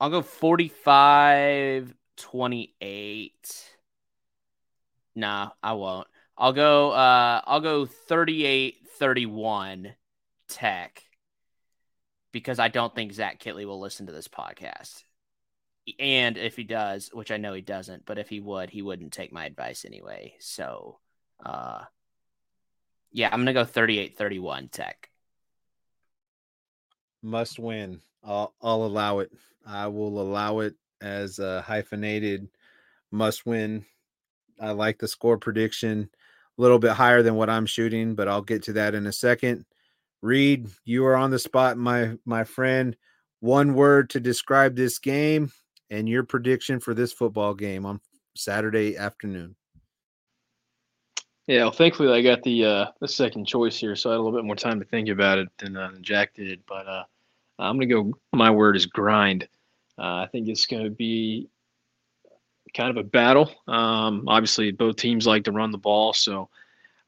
[0.00, 3.70] I'll go 45 28.
[5.14, 6.06] Nah, I won't.
[6.36, 9.94] I'll go uh I'll go 38 31
[10.48, 11.02] tech
[12.30, 15.02] because I don't think Zach Kittley will listen to this podcast.
[15.98, 19.12] And if he does, which I know he doesn't, but if he would, he wouldn't
[19.12, 20.34] take my advice anyway.
[20.38, 20.98] So
[21.44, 21.84] uh
[23.12, 25.10] yeah, I'm gonna go 38 31 tech.
[27.22, 28.00] Must win.
[28.24, 29.32] I'll I'll allow it.
[29.66, 32.48] I will allow it as a hyphenated
[33.10, 33.84] must win.
[34.60, 36.10] I like the score prediction
[36.58, 39.12] a little bit higher than what I'm shooting, but I'll get to that in a
[39.12, 39.64] second.
[40.20, 42.96] Reed, you are on the spot, my my friend.
[43.40, 45.52] One word to describe this game
[45.90, 48.00] and your prediction for this football game on
[48.34, 49.54] Saturday afternoon.
[51.48, 54.22] Yeah, well, thankfully I got the uh, the second choice here, so I had a
[54.22, 56.60] little bit more time to think about it than, uh, Jack did.
[56.68, 57.04] But uh,
[57.58, 58.12] I'm gonna go.
[58.34, 59.48] My word is grind.
[59.98, 61.48] Uh, I think it's gonna be
[62.74, 63.50] kind of a battle.
[63.66, 66.50] Um, obviously, both teams like to run the ball, so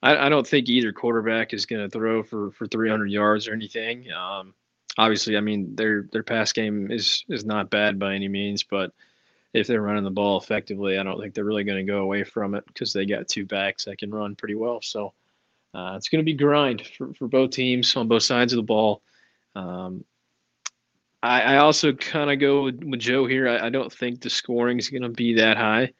[0.02, 3.52] I, I don't think either quarterback is going to throw for for 300 yards or
[3.52, 4.10] anything.
[4.10, 4.54] Um,
[4.96, 8.92] obviously, I mean their their pass game is is not bad by any means, but
[9.52, 12.24] if they're running the ball effectively, I don't think they're really going to go away
[12.24, 14.80] from it because they got two backs that can run pretty well.
[14.82, 15.12] So
[15.74, 18.62] uh, it's going to be grind for, for both teams on both sides of the
[18.62, 19.02] ball.
[19.54, 20.04] Um,
[21.22, 23.48] I, I, also kind of go with, with, Joe here.
[23.48, 25.92] I, I, don't think the scoring is going to be that high.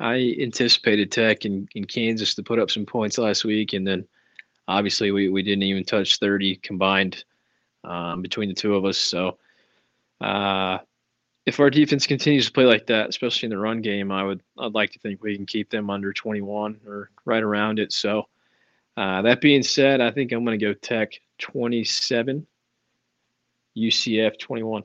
[0.00, 4.06] I anticipated Tech and, in Kansas to put up some points last week, and then
[4.68, 7.24] obviously we, we didn't even touch 30 combined
[7.84, 8.98] um, between the two of us.
[8.98, 9.38] So
[10.20, 10.78] uh,
[11.46, 14.42] if our defense continues to play like that, especially in the run game, I would
[14.58, 17.92] I'd like to think we can keep them under 21 or right around it.
[17.92, 18.28] So
[18.96, 22.46] uh, that being said, I think I'm going to go Tech 27,
[23.76, 24.82] UCF 21.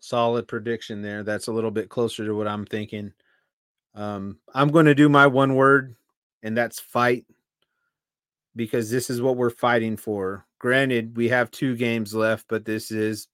[0.00, 1.22] Solid prediction there.
[1.22, 3.12] That's a little bit closer to what I'm thinking.
[3.94, 5.94] Um, I'm going to do my one word,
[6.42, 7.26] and that's fight,
[8.54, 12.90] because this is what we're fighting for granted, we have two games left, but this
[12.90, 13.26] is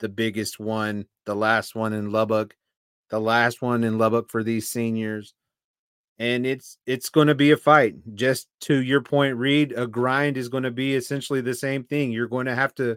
[0.00, 2.56] the biggest one, the last one in Lubbock,
[3.10, 5.34] the last one in Lubbock for these seniors.
[6.18, 7.96] And it's it's going to be a fight.
[8.14, 12.12] Just to your point, Reed, a grind is going to be essentially the same thing.
[12.12, 12.96] You're going to have to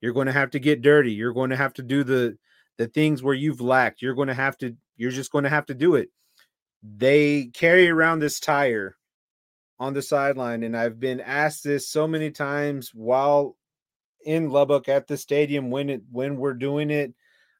[0.00, 1.12] you're going to have to get dirty.
[1.12, 2.36] You're going to have to do the
[2.78, 4.02] the things where you've lacked.
[4.02, 6.08] You're going to have to you're just going to have to do it.
[6.82, 8.96] They carry around this tire
[9.84, 10.62] on the sideline.
[10.62, 13.56] And I've been asked this so many times while
[14.24, 17.12] in Lubbock at the stadium when it when we're doing it.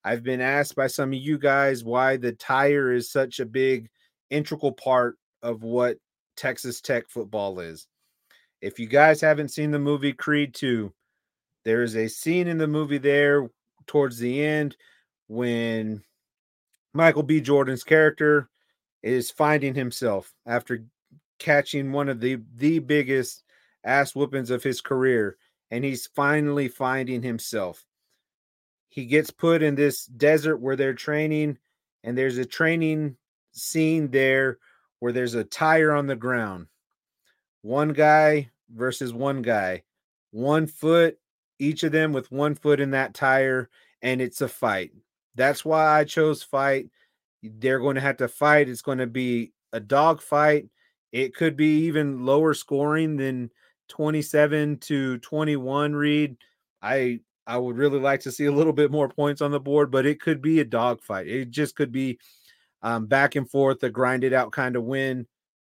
[0.04, 3.88] I've been asked by some of you guys why the tire is such a big
[4.30, 5.98] integral part of what
[6.36, 7.86] Texas Tech football is.
[8.60, 10.92] If you guys haven't seen the movie Creed 2,
[11.64, 13.48] there is a scene in the movie there
[13.86, 14.76] towards the end
[15.28, 16.02] when
[16.92, 17.40] Michael B.
[17.40, 18.48] Jordan's character
[19.02, 20.84] is finding himself after
[21.38, 23.42] catching one of the the biggest
[23.84, 25.36] ass whoopings of his career
[25.70, 27.84] and he's finally finding himself.
[28.88, 31.58] He gets put in this desert where they're training
[32.02, 33.16] and there's a training
[33.52, 34.58] scene there
[35.00, 36.68] where there's a tire on the ground.
[37.62, 39.82] One guy versus one guy.
[40.30, 41.18] One foot
[41.58, 43.68] each of them with one foot in that tire
[44.02, 44.92] and it's a fight.
[45.34, 46.88] That's why i chose fight.
[47.42, 48.68] They're going to have to fight.
[48.68, 50.68] It's going to be a dog fight
[51.14, 53.48] it could be even lower scoring than
[53.88, 56.36] 27 to 21 read.
[56.82, 59.92] I I would really like to see a little bit more points on the board,
[59.92, 61.28] but it could be a dogfight.
[61.28, 62.18] It just could be
[62.82, 65.26] um, back and forth, a grinded out kind of win.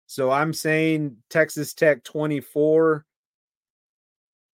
[0.06, 3.04] So I'm saying Texas Tech 24,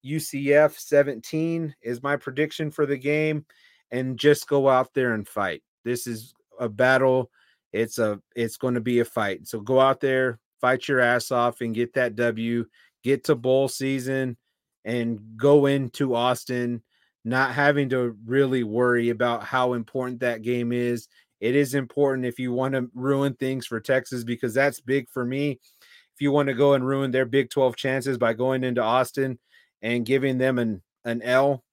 [0.04, 3.46] UCF 17 is my prediction for the game,
[3.92, 5.62] and just go out there and fight.
[5.84, 7.30] This is a battle.
[7.72, 9.46] It's a it's going to be a fight.
[9.46, 12.64] So go out there, fight your ass off and get that W,
[13.02, 14.36] get to bowl season
[14.84, 16.82] and go into Austin
[17.24, 21.08] not having to really worry about how important that game is.
[21.40, 25.24] It is important if you want to ruin things for Texas because that's big for
[25.24, 25.52] me.
[25.52, 29.38] If you want to go and ruin their Big 12 chances by going into Austin
[29.80, 31.64] and giving them an, an L,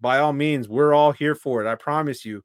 [0.00, 1.68] by all means, we're all here for it.
[1.68, 2.44] I promise you.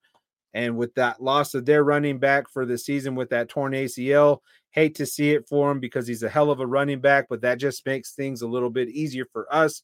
[0.55, 4.39] And with that loss of their running back for the season with that torn ACL,
[4.73, 7.41] hate to see it for him because he's a hell of a running back, but
[7.41, 9.83] that just makes things a little bit easier for us.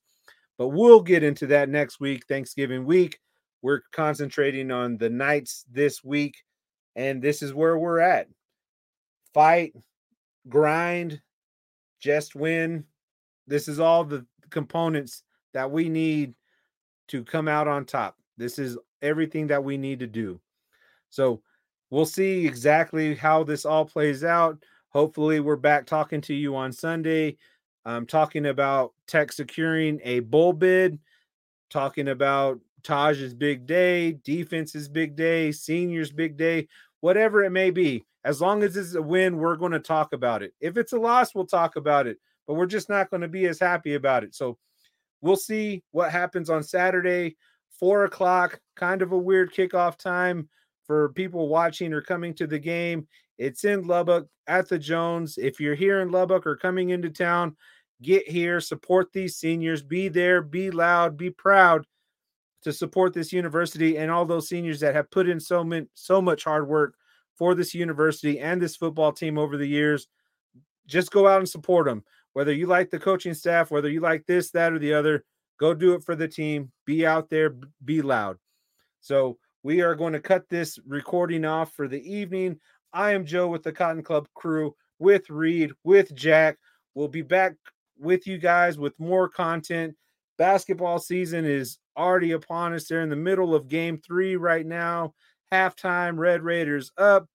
[0.57, 3.19] But we'll get into that next week, Thanksgiving week.
[3.61, 6.35] We're concentrating on the Knights this week,
[6.95, 8.27] and this is where we're at.
[9.33, 9.73] Fight,
[10.47, 11.21] grind,
[11.99, 12.85] just win.
[13.47, 15.23] This is all the components
[15.53, 16.33] that we need
[17.09, 18.17] to come out on top.
[18.37, 20.39] This is everything that we need to do.
[21.09, 21.41] So
[21.89, 24.63] we'll see exactly how this all plays out.
[24.91, 27.37] Hopefully, we're back talking to you on Sunday.
[27.85, 30.97] I'm talking about Tech securing a bowl bid,
[31.69, 36.67] talking about Tahj's big day, defense's big day, seniors big day,
[37.01, 38.03] whatever it may be.
[38.25, 40.53] As long as it's a win, we're going to talk about it.
[40.59, 42.17] If it's a loss, we'll talk about it,
[42.47, 44.33] but we're just not going to be as happy about it.
[44.33, 44.57] So
[45.21, 47.37] we'll see what happens on Saturday,
[47.79, 50.49] four o'clock, kind of a weird kickoff time
[50.87, 53.07] for people watching or coming to the game.
[53.39, 55.37] It's in Lubbock at the Jones.
[55.37, 57.55] If you're here in Lubbock or coming into town,
[58.01, 61.85] get here, support these seniors, be there, be loud, be proud
[62.63, 66.21] to support this university and all those seniors that have put in so many, so
[66.21, 66.95] much hard work
[67.37, 70.07] for this university and this football team over the years.
[70.85, 72.03] Just go out and support them.
[72.33, 75.23] Whether you like the coaching staff, whether you like this, that, or the other,
[75.57, 76.71] go do it for the team.
[76.85, 78.37] Be out there, be loud.
[78.99, 82.59] So we are going to cut this recording off for the evening.
[82.93, 86.57] I am Joe with the Cotton Club crew, with Reed, with Jack.
[86.95, 87.55] We'll be back
[87.97, 89.95] with you guys with more content.
[90.37, 92.87] Basketball season is already upon us.
[92.87, 95.13] They're in the middle of game three right now.
[95.51, 97.27] Halftime, Red Raiders up.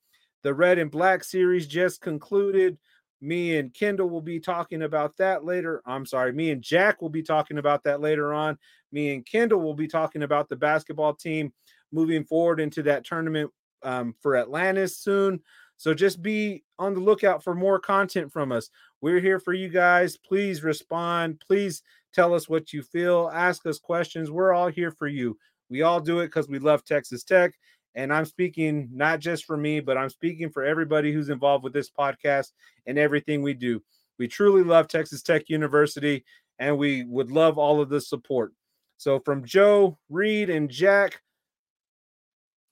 [0.42, 2.78] The Red and Black series just concluded.
[3.20, 5.80] Me and Kendall will be talking about that later.
[5.86, 8.58] I'm sorry, me and Jack will be talking about that later on.
[8.92, 11.52] Me and Kendall will be talking about the basketball team
[11.92, 13.50] moving forward into that tournament
[13.84, 15.40] um, for Atlantis soon.
[15.76, 18.70] So just be on the lookout for more content from us.
[19.00, 20.16] We're here for you guys.
[20.16, 21.42] Please respond.
[21.46, 21.82] Please
[22.14, 23.28] Tell us what you feel.
[23.34, 24.30] Ask us questions.
[24.30, 25.36] We're all here for you.
[25.68, 27.52] We all do it because we love Texas Tech.
[27.96, 31.72] And I'm speaking not just for me, but I'm speaking for everybody who's involved with
[31.72, 32.52] this podcast
[32.86, 33.82] and everything we do.
[34.18, 36.24] We truly love Texas Tech University
[36.60, 38.52] and we would love all of the support.
[38.96, 41.20] So, from Joe, Reed, and Jack,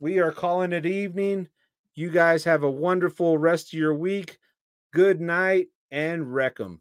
[0.02, 1.46] we are calling it evening.
[1.94, 4.38] You guys have a wonderful rest of your week.
[4.92, 6.80] Good night and wreck 'em.